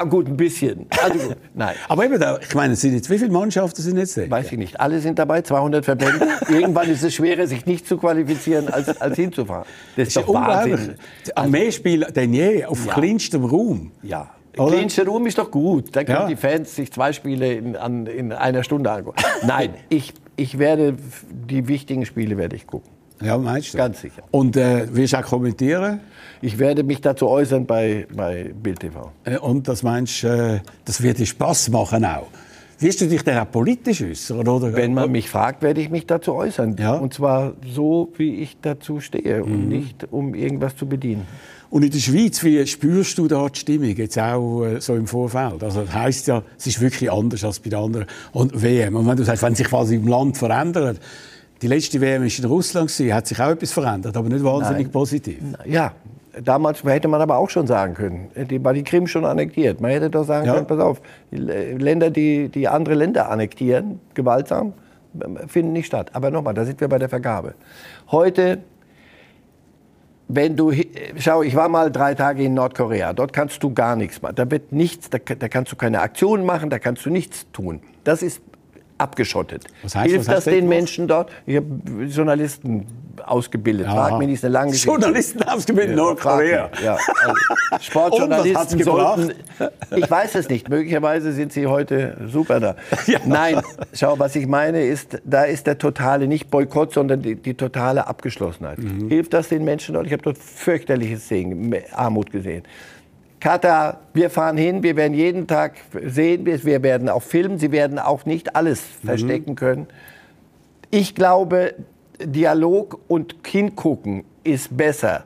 Ah, 0.00 0.04
gut, 0.04 0.28
ein 0.28 0.36
bisschen. 0.36 0.86
Also 1.02 1.28
gut. 1.28 1.36
Nein. 1.54 1.74
Aber 1.88 2.04
eben, 2.04 2.20
da, 2.20 2.38
ich 2.38 2.54
meine, 2.54 2.74
es 2.74 2.80
sind 2.80 2.94
jetzt, 2.94 3.10
wie 3.10 3.18
viele 3.18 3.32
Mannschaften 3.32 3.82
sind 3.82 3.96
jetzt 3.98 4.16
da? 4.16 4.30
Weiß 4.30 4.52
ich 4.52 4.58
nicht. 4.58 4.78
Alle 4.78 5.00
sind 5.00 5.18
dabei, 5.18 5.42
200 5.42 5.84
Verbände. 5.84 6.26
Irgendwann 6.48 6.88
ist 6.88 7.02
es 7.02 7.14
schwerer, 7.14 7.46
sich 7.46 7.66
nicht 7.66 7.86
zu 7.86 7.96
qualifizieren, 7.98 8.68
als, 8.68 9.00
als 9.00 9.16
hinzufahren. 9.16 9.64
Das 9.96 10.08
ist 10.08 10.16
Das 10.16 10.24
doch 10.24 10.32
ist 10.34 10.36
unglaublich. 10.38 10.72
Wahnsinn. 10.74 10.94
Am 11.34 11.50
mehr 11.50 11.72
Spieler 11.72 12.10
denn 12.12 12.32
je, 12.32 12.64
auf 12.64 12.86
Ja. 12.86 12.92
kleinstem 12.94 13.44
Raum. 13.44 13.90
Ja. 14.02 14.30
Klinischer 14.52 15.06
Ruhm 15.06 15.26
ist 15.26 15.38
doch 15.38 15.50
gut. 15.50 15.94
Da 15.94 16.02
können 16.04 16.18
Ja. 16.18 16.26
die 16.26 16.34
Fans 16.36 16.74
sich 16.74 16.92
zwei 16.92 17.12
Spiele 17.12 17.52
in, 17.54 17.76
an, 17.76 18.06
in 18.06 18.32
einer 18.32 18.64
Stunde 18.64 18.90
angucken. 18.90 19.22
Nein, 19.46 19.74
ich, 19.88 20.14
ich 20.36 20.58
werde 20.58 20.96
die 21.48 21.68
wichtigen 21.68 22.04
Spiele 22.06 22.36
werde 22.36 22.56
ich 22.56 22.66
gucken. 22.66 22.90
Ja, 23.22 23.36
meinst 23.38 23.74
du? 23.74 23.78
Ganz 23.78 24.00
sicher. 24.00 24.22
Und 24.30 24.56
äh, 24.56 24.94
wirst 24.94 25.12
du 25.12 25.18
auch 25.18 25.22
kommentieren? 25.22 26.00
Ich 26.40 26.58
werde 26.58 26.84
mich 26.84 27.00
dazu 27.00 27.28
äußern 27.28 27.66
bei, 27.66 28.06
bei 28.14 28.52
Bild 28.62 28.80
TV. 28.80 29.10
Äh, 29.24 29.38
Und 29.38 29.66
das 29.68 29.82
meinst 29.82 30.22
du, 30.22 30.28
äh, 30.28 30.60
das 30.84 31.02
wird 31.02 31.18
dir 31.18 31.26
Spass 31.26 31.68
machen 31.68 32.04
auch? 32.04 32.28
Wirst 32.80 33.00
du 33.00 33.08
dich 33.08 33.24
dann 33.24 33.38
auch 33.38 33.50
politisch 33.50 34.02
äußern? 34.02 34.46
Oder? 34.46 34.72
Wenn 34.72 34.94
man 34.94 35.10
mich 35.10 35.28
fragt, 35.28 35.62
werde 35.62 35.80
ich 35.80 35.90
mich 35.90 36.06
dazu 36.06 36.34
äußern. 36.34 36.76
Ja. 36.78 36.92
Und 36.94 37.12
zwar 37.12 37.54
so, 37.66 38.12
wie 38.16 38.36
ich 38.36 38.56
dazu 38.62 39.00
stehe 39.00 39.42
und 39.42 39.68
nicht, 39.68 40.06
um 40.12 40.32
irgendwas 40.34 40.76
zu 40.76 40.86
bedienen. 40.86 41.26
Und 41.70 41.82
in 41.82 41.90
der 41.90 41.98
Schweiz, 41.98 42.42
wie 42.44 42.64
spürst 42.66 43.18
du 43.18 43.26
da 43.26 43.48
die 43.48 43.58
Stimmung 43.58 43.94
jetzt 43.96 44.18
auch 44.18 44.64
äh, 44.64 44.80
so 44.80 44.94
im 44.94 45.06
Vorfeld? 45.06 45.62
Also 45.62 45.82
das 45.82 45.92
heisst 45.92 46.28
ja, 46.28 46.42
es 46.56 46.68
ist 46.68 46.80
wirklich 46.80 47.10
anders 47.10 47.44
als 47.44 47.58
bei 47.58 47.68
den 47.68 47.80
anderen 47.80 48.06
und 48.32 48.62
WM. 48.62 48.94
Und 48.94 49.06
wenn 49.06 49.16
du 49.16 49.24
sagst, 49.24 49.42
wenn 49.42 49.54
sich 49.54 49.66
quasi 49.66 49.96
im 49.96 50.06
Land 50.06 50.38
verändert, 50.38 51.00
die 51.62 51.66
letzte 51.66 52.00
WM 52.00 52.22
war 52.22 52.28
in 52.38 52.44
Russland, 52.44 52.90
hat 52.90 53.26
sich 53.26 53.40
auch 53.40 53.50
etwas 53.50 53.72
verändert, 53.72 54.16
aber 54.16 54.28
nicht 54.28 54.44
wahnsinnig 54.44 54.84
Nein. 54.84 54.92
positiv. 54.92 55.38
Ja, 55.64 55.92
damals 56.42 56.84
hätte 56.84 57.08
man 57.08 57.20
aber 57.20 57.36
auch 57.36 57.50
schon 57.50 57.66
sagen 57.66 57.94
können, 57.94 58.28
die, 58.48 58.62
war 58.62 58.72
die 58.74 58.84
Krim 58.84 59.06
schon 59.06 59.24
annektiert. 59.24 59.80
Man 59.80 59.90
hätte 59.90 60.10
doch 60.10 60.24
sagen 60.24 60.46
Ja. 60.46 60.54
können, 60.54 60.66
pass 60.66 60.78
auf, 60.78 61.00
die 61.30 61.36
Länder, 61.36 62.10
die, 62.10 62.48
die 62.48 62.68
andere 62.68 62.94
Länder 62.94 63.30
annektieren, 63.30 64.00
gewaltsam, 64.14 64.72
finden 65.46 65.72
nicht 65.72 65.86
statt. 65.86 66.10
Aber 66.12 66.30
nochmal, 66.30 66.54
da 66.54 66.64
sind 66.64 66.80
wir 66.80 66.88
bei 66.88 66.98
der 66.98 67.08
Vergabe. 67.08 67.54
Heute, 68.10 68.58
wenn 70.28 70.56
du, 70.56 70.72
schau, 71.16 71.42
ich 71.42 71.56
war 71.56 71.68
mal 71.68 71.90
drei 71.90 72.14
Tage 72.14 72.44
in 72.44 72.54
Nordkorea, 72.54 73.14
dort 73.14 73.32
kannst 73.32 73.62
du 73.62 73.72
gar 73.72 73.96
nichts 73.96 74.20
machen. 74.22 74.34
Da 74.36 74.50
wird 74.50 74.72
nichts, 74.72 75.10
da, 75.10 75.18
da 75.18 75.48
kannst 75.48 75.72
du 75.72 75.76
keine 75.76 76.00
Aktion 76.00 76.44
machen, 76.44 76.70
da 76.70 76.78
kannst 76.78 77.04
du 77.06 77.10
nichts 77.10 77.46
tun. 77.52 77.80
Das 78.04 78.22
ist 78.22 78.42
abgeschottet. 78.98 79.64
Was 79.82 79.94
heißt- 79.94 80.02
Hilft 80.10 80.28
was 80.28 80.34
das 80.36 80.44
den? 80.44 80.68
Menschen 80.68 81.08
dort? 81.08 81.30
Ich 81.46 81.56
habe 81.56 81.66
Journalisten 82.08 82.86
ausgebildet. 83.24 83.86
Aha. 83.88 84.08
Frag 84.08 84.18
mich 84.18 84.28
nicht, 84.28 84.44
eine 84.44 84.52
lange 84.52 84.70
Geschichte. 84.70 84.90
Journalisten 84.90 85.42
ausgebildet 85.42 85.90
in 85.90 85.96
Nordkorea. 85.96 86.70
Ja, 86.84 86.96
also 87.24 87.34
Sportjournalisten 87.80 88.82
sollten. 88.82 89.32
Ich 89.96 90.10
weiß 90.10 90.34
es 90.36 90.48
nicht. 90.48 90.68
Möglicherweise 90.68 91.32
sind 91.32 91.52
sie 91.52 91.66
heute 91.66 92.16
super 92.30 92.60
da. 92.60 92.76
Ja. 93.06 93.20
Nein, 93.24 93.60
schau, 93.94 94.18
was 94.18 94.36
ich 94.36 94.46
meine 94.46 94.82
ist, 94.82 95.18
da 95.24 95.44
ist 95.44 95.66
der 95.66 95.78
totale 95.78 96.26
nicht 96.28 96.50
Boykott, 96.50 96.92
sondern 96.92 97.22
die, 97.22 97.36
die 97.36 97.54
totale 97.54 98.06
Abgeschlossenheit. 98.06 98.78
Mhm. 98.78 99.08
Hilft 99.08 99.32
das 99.32 99.48
den 99.48 99.64
Menschen 99.64 99.94
dort? 99.94 100.06
Ich 100.06 100.12
habe 100.12 100.22
dort 100.22 100.36
fürchterliches 100.38 101.26
Sehen, 101.28 101.74
Armut 101.92 102.30
gesehen. 102.30 102.64
Katar, 103.40 104.00
wir 104.14 104.30
fahren 104.30 104.56
hin, 104.56 104.82
wir 104.82 104.96
werden 104.96 105.14
jeden 105.14 105.46
Tag 105.46 105.74
sehen, 106.04 106.44
wir 106.44 106.82
werden 106.82 107.08
auch 107.08 107.22
filmen, 107.22 107.58
sie 107.58 107.70
werden 107.70 107.98
auch 107.98 108.26
nicht 108.26 108.56
alles 108.56 108.82
Mhm. 109.02 109.06
verstecken 109.06 109.54
können. 109.54 109.86
Ich 110.90 111.14
glaube, 111.14 111.74
Dialog 112.20 112.98
und 113.06 113.36
hingucken 113.46 114.24
ist 114.42 114.76
besser. 114.76 115.24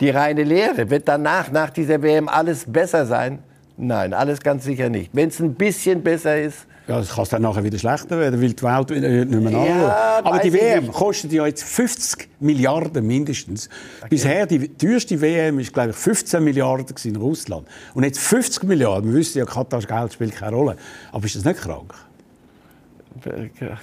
Die 0.00 0.10
reine 0.10 0.42
Lehre, 0.42 0.90
wird 0.90 1.06
danach, 1.06 1.52
nach 1.52 1.70
dieser 1.70 2.02
WM, 2.02 2.28
alles 2.28 2.64
besser 2.66 3.06
sein? 3.06 3.38
Nein, 3.76 4.12
alles 4.12 4.40
ganz 4.40 4.64
sicher 4.64 4.88
nicht. 4.88 5.10
Wenn 5.12 5.28
es 5.28 5.40
ein 5.40 5.54
bisschen 5.54 6.02
besser 6.02 6.40
ist, 6.40 6.66
Ja, 6.86 6.98
das 6.98 7.12
kann 7.14 7.24
es 7.24 7.30
dann 7.30 7.42
nachher 7.42 7.64
wieder 7.64 7.78
schlechter 7.78 8.18
werden, 8.18 8.40
weil 8.40 8.52
die 8.52 8.62
Welt 8.62 8.90
nicht 8.90 9.42
mehr 9.42 9.50
Ja. 9.52 10.20
Aber 10.22 10.38
die 10.38 10.52
WM 10.52 10.84
nicht. 10.84 10.92
kostet 10.92 11.32
ja 11.32 11.46
jetzt 11.46 11.64
50 11.64 12.28
Milliarden 12.40 13.04
mindestens. 13.06 13.68
Bisher, 14.08 14.46
die 14.46 14.68
teuerste 14.68 15.20
WM 15.20 15.58
ist, 15.58 15.72
glaube 15.72 15.90
ich, 15.90 15.96
15 15.96 16.44
Milliarden 16.44 16.94
in 17.04 17.16
Russland. 17.16 17.66
Und 17.94 18.04
jetzt 18.04 18.20
50 18.20 18.62
Milliarden. 18.64 19.10
Wir 19.10 19.18
wissen 19.18 19.38
ja, 19.38 19.44
Katars 19.44 19.88
Geld 19.88 20.12
spielt 20.12 20.36
keine 20.36 20.54
Rolle. 20.56 20.76
Aber 21.10 21.24
ist 21.24 21.34
das 21.36 21.44
nicht 21.44 21.60
krank? 21.60 21.94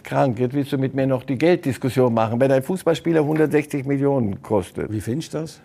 krank, 0.04 0.40
jetzt 0.40 0.54
willst 0.54 0.72
du 0.72 0.78
mit 0.78 0.94
mir 0.94 1.08
noch 1.08 1.24
die 1.24 1.38
Gelddiskussion 1.38 2.14
machen. 2.14 2.40
Wenn 2.40 2.52
ein 2.52 2.64
Fußballspieler 2.64 3.22
160 3.22 3.86
Millionen 3.86 4.42
kostet, 4.42 4.92
Wie 4.92 5.02
findest 5.02 5.34
du 5.34 5.40
das? 5.40 5.60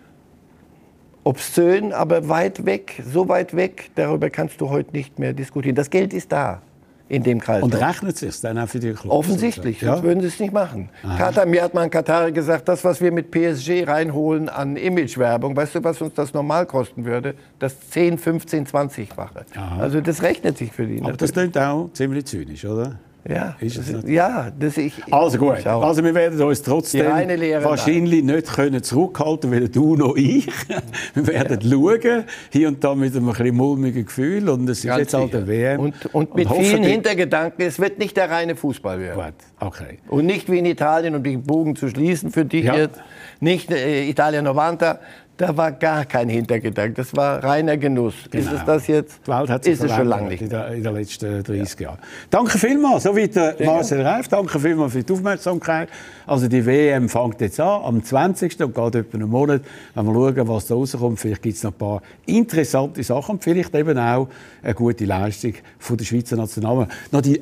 Obszön, 1.27 1.91
aber 1.93 2.29
weit 2.29 2.65
weg, 2.65 3.01
so 3.05 3.27
weit 3.27 3.55
weg, 3.55 3.91
darüber 3.95 4.29
kannst 4.29 4.61
du 4.61 4.69
heute 4.69 4.91
nicht 4.95 5.19
mehr 5.19 5.33
diskutieren. 5.33 5.75
Das 5.75 5.89
Geld 5.89 6.13
ist 6.13 6.31
da. 6.31 6.61
in 7.09 7.23
dem 7.23 7.39
Kreis. 7.39 7.63
Und 7.63 7.73
rechnet 7.73 8.15
es 8.15 8.19
sich 8.19 8.41
dann 8.41 8.57
auch 8.59 8.67
für 8.67 8.79
die 8.79 8.91
Clubs? 8.91 9.15
Offensichtlich, 9.15 9.79
Ja? 9.79 9.93
sonst 9.93 10.03
würden 10.03 10.19
sie 10.19 10.27
es 10.27 10.39
nicht 10.41 10.51
machen. 10.51 10.89
Katar, 11.17 11.45
mir 11.45 11.63
hat 11.63 11.73
mal 11.73 11.83
ein 11.83 11.89
Katari 11.89 12.33
gesagt, 12.33 12.67
das, 12.67 12.83
was 12.83 12.99
wir 12.99 13.13
mit 13.13 13.31
PSG 13.31 13.87
reinholen 13.87 14.49
an 14.49 14.75
Imagewerbung, 14.75 15.55
weißt 15.55 15.75
du, 15.75 15.83
was 15.85 16.01
uns 16.01 16.13
das 16.15 16.33
normal 16.33 16.65
kosten 16.65 17.05
würde? 17.05 17.35
Das 17.59 17.79
10, 17.91 18.17
15, 18.17 18.67
20-fache. 18.67 19.45
Also 19.79 20.01
das 20.01 20.21
rechnet 20.21 20.57
sich 20.57 20.73
für 20.73 20.85
die. 20.85 21.01
Aber 21.01 21.13
das 21.13 21.29
natürlich. 21.33 21.53
klingt 21.53 21.65
auch 21.65 21.89
ziemlich 21.93 22.25
zynisch, 22.25 22.65
oder? 22.65 22.99
Ja, 23.29 23.55
ist 23.59 23.77
es 23.77 23.91
nicht. 23.91 24.07
ja, 24.09 24.51
das 24.57 24.77
ich. 24.77 24.93
Also 25.11 25.37
gut, 25.37 25.65
also 25.65 26.03
wir 26.03 26.13
werden 26.15 26.41
uns 26.41 26.61
trotzdem 26.61 27.05
wahrscheinlich 27.05 28.23
nicht 28.23 28.53
können 28.53 28.81
zurückhalten, 28.81 29.51
weder 29.51 29.67
du 29.67 29.95
noch 29.95 30.15
ich. 30.15 30.47
Wir 31.13 31.27
werden 31.27 31.59
schauen, 31.61 32.23
hier 32.51 32.67
und 32.67 32.83
da 32.83 32.95
mit 32.95 33.15
einem 33.15 33.29
ein 33.29 33.33
bisschen 33.33 33.55
mulmigen 33.55 34.05
Gefühl 34.05 34.49
und 34.49 34.69
es 34.69 34.79
ist 34.79 34.85
Ganz 34.85 34.99
jetzt 34.99 35.13
halt 35.13 35.35
eine 35.35 35.47
WM. 35.47 35.79
Und, 35.79 36.13
und 36.13 36.35
mit 36.35 36.49
vielen 36.49 36.83
Hintergedanken, 36.83 37.65
es 37.65 37.79
wird 37.79 37.99
nicht 37.99 38.15
der 38.17 38.29
reine 38.29 38.55
Fußball 38.55 38.99
werden. 38.99 39.21
Gut, 39.23 39.33
okay. 39.67 39.99
Und 40.07 40.25
nicht 40.25 40.49
wie 40.51 40.59
in 40.59 40.65
Italien, 40.65 41.15
um 41.15 41.23
den 41.23 41.43
Bogen 41.43 41.75
zu 41.75 41.89
schließen 41.89 42.31
für 42.31 42.45
dich 42.45 42.65
Ja. 42.65 42.75
jetzt, 42.75 42.99
nicht 43.39 43.71
äh, 43.71 44.07
Italia 44.09 44.41
90, 44.41 44.97
da 45.37 45.55
war 45.55 45.71
gar 45.71 46.05
kein 46.05 46.29
Hintergedanke, 46.29 46.93
das 46.93 47.15
war 47.15 47.43
reiner 47.43 47.77
Genuss. 47.77 48.15
Ist 48.31 48.51
es 48.51 48.65
das 48.65 48.87
jetzt? 48.87 49.19
Die 49.25 49.31
Welt 49.31 49.49
hat 49.49 49.63
sich 49.63 49.73
ist 49.73 49.83
es 49.83 49.91
schon 49.91 50.07
lange 50.07 50.29
nicht. 50.29 50.41
in, 50.41 50.49
der, 50.49 50.69
in 50.69 50.83
den 50.83 50.93
letzten 50.95 51.43
30 51.43 51.79
Jahren. 51.79 51.99
Danke 52.31 52.57
vielmals, 52.57 53.03
so 53.03 53.15
wie 53.15 53.27
der 53.27 53.55
Marcel 53.63 54.01
Reif. 54.01 54.27
Danke 54.27 54.59
vielmals 54.59 54.93
für 54.93 55.03
die 55.03 55.13
Aufmerksamkeit. 55.13 55.89
Also 56.25 56.47
die 56.47 56.65
WM 56.65 57.07
fängt 57.07 57.39
jetzt 57.41 57.59
an, 57.59 57.83
am 57.83 58.03
20. 58.03 58.59
und 58.61 58.73
geht 58.73 58.95
etwa 58.95 59.17
einen 59.17 59.29
Monat. 59.29 59.61
Wenn 59.93 60.05
wir 60.07 60.13
schauen, 60.13 60.47
was 60.47 60.65
da 60.65 60.75
rauskommt, 60.75 61.19
vielleicht 61.19 61.43
gibt 61.43 61.55
es 61.55 61.63
noch 61.63 61.71
ein 61.71 61.77
paar 61.77 62.01
interessante 62.25 63.03
Sachen 63.03 63.33
und 63.33 63.43
vielleicht 63.43 63.75
eben 63.75 63.97
auch 63.97 64.27
eine 64.63 64.73
gute 64.73 65.05
Leistung 65.05 65.53
von 65.77 65.97
der 65.97 66.05
Schweizer 66.05 66.35
Nationalmannschaft. 66.35 67.13
Noch 67.13 67.21
die 67.21 67.37
äh, 67.37 67.41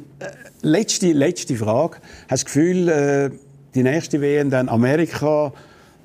letzte, 0.61 1.13
letzte 1.13 1.55
Frage. 1.55 1.97
Hast 2.27 2.43
du 2.43 2.45
das 2.45 2.45
Gefühl, 2.45 2.89
äh, 2.89 3.29
die 3.73 3.83
nächste 3.83 4.19
WM 4.21 4.49
dann 4.49 4.67
Amerika, 4.67 5.53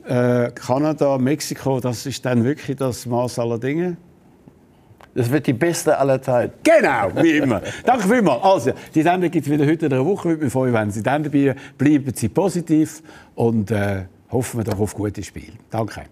äh, 0.07 0.51
Kanada, 0.55 1.19
Mexiko, 1.19 1.81
das 1.81 2.07
ist 2.07 2.25
dann 2.25 2.45
wirklich 2.45 2.77
das 2.77 3.07
Maß 3.07 3.39
aller 3.39 3.59
Dinge? 3.59 3.97
Das 5.15 5.31
wird 5.31 5.47
die 5.47 5.53
beste 5.53 5.97
aller 5.99 6.23
Zeiten. 6.23 6.55
Genau, 6.63 7.23
wie 7.23 7.39
immer. 7.39 7.61
Danke 7.85 8.09
vielmals. 8.09 8.43
Also, 8.43 8.73
die 8.95 9.03
Sendung 9.03 9.31
gibt 9.31 9.47
es 9.47 9.53
wieder 9.53 9.67
heute 9.67 9.87
in 9.87 9.93
einer 9.93 10.07
Woche. 10.07 10.29
Würde 10.29 10.45
mich 10.45 10.53
freuen, 10.53 10.73
wenn 10.73 10.91
Sie 10.91 11.03
dann 11.03 11.25
dabei 11.25 11.57
bleiben. 11.77 12.13
Sie 12.15 12.29
positiv 12.29 13.03
und 13.35 13.71
äh, 13.71 14.05
hoffen 14.31 14.61
wir 14.61 14.65
doch 14.65 14.79
auf 14.79 14.95
gutes 14.95 15.27
Spiel. 15.27 15.53
Danke. 15.69 16.03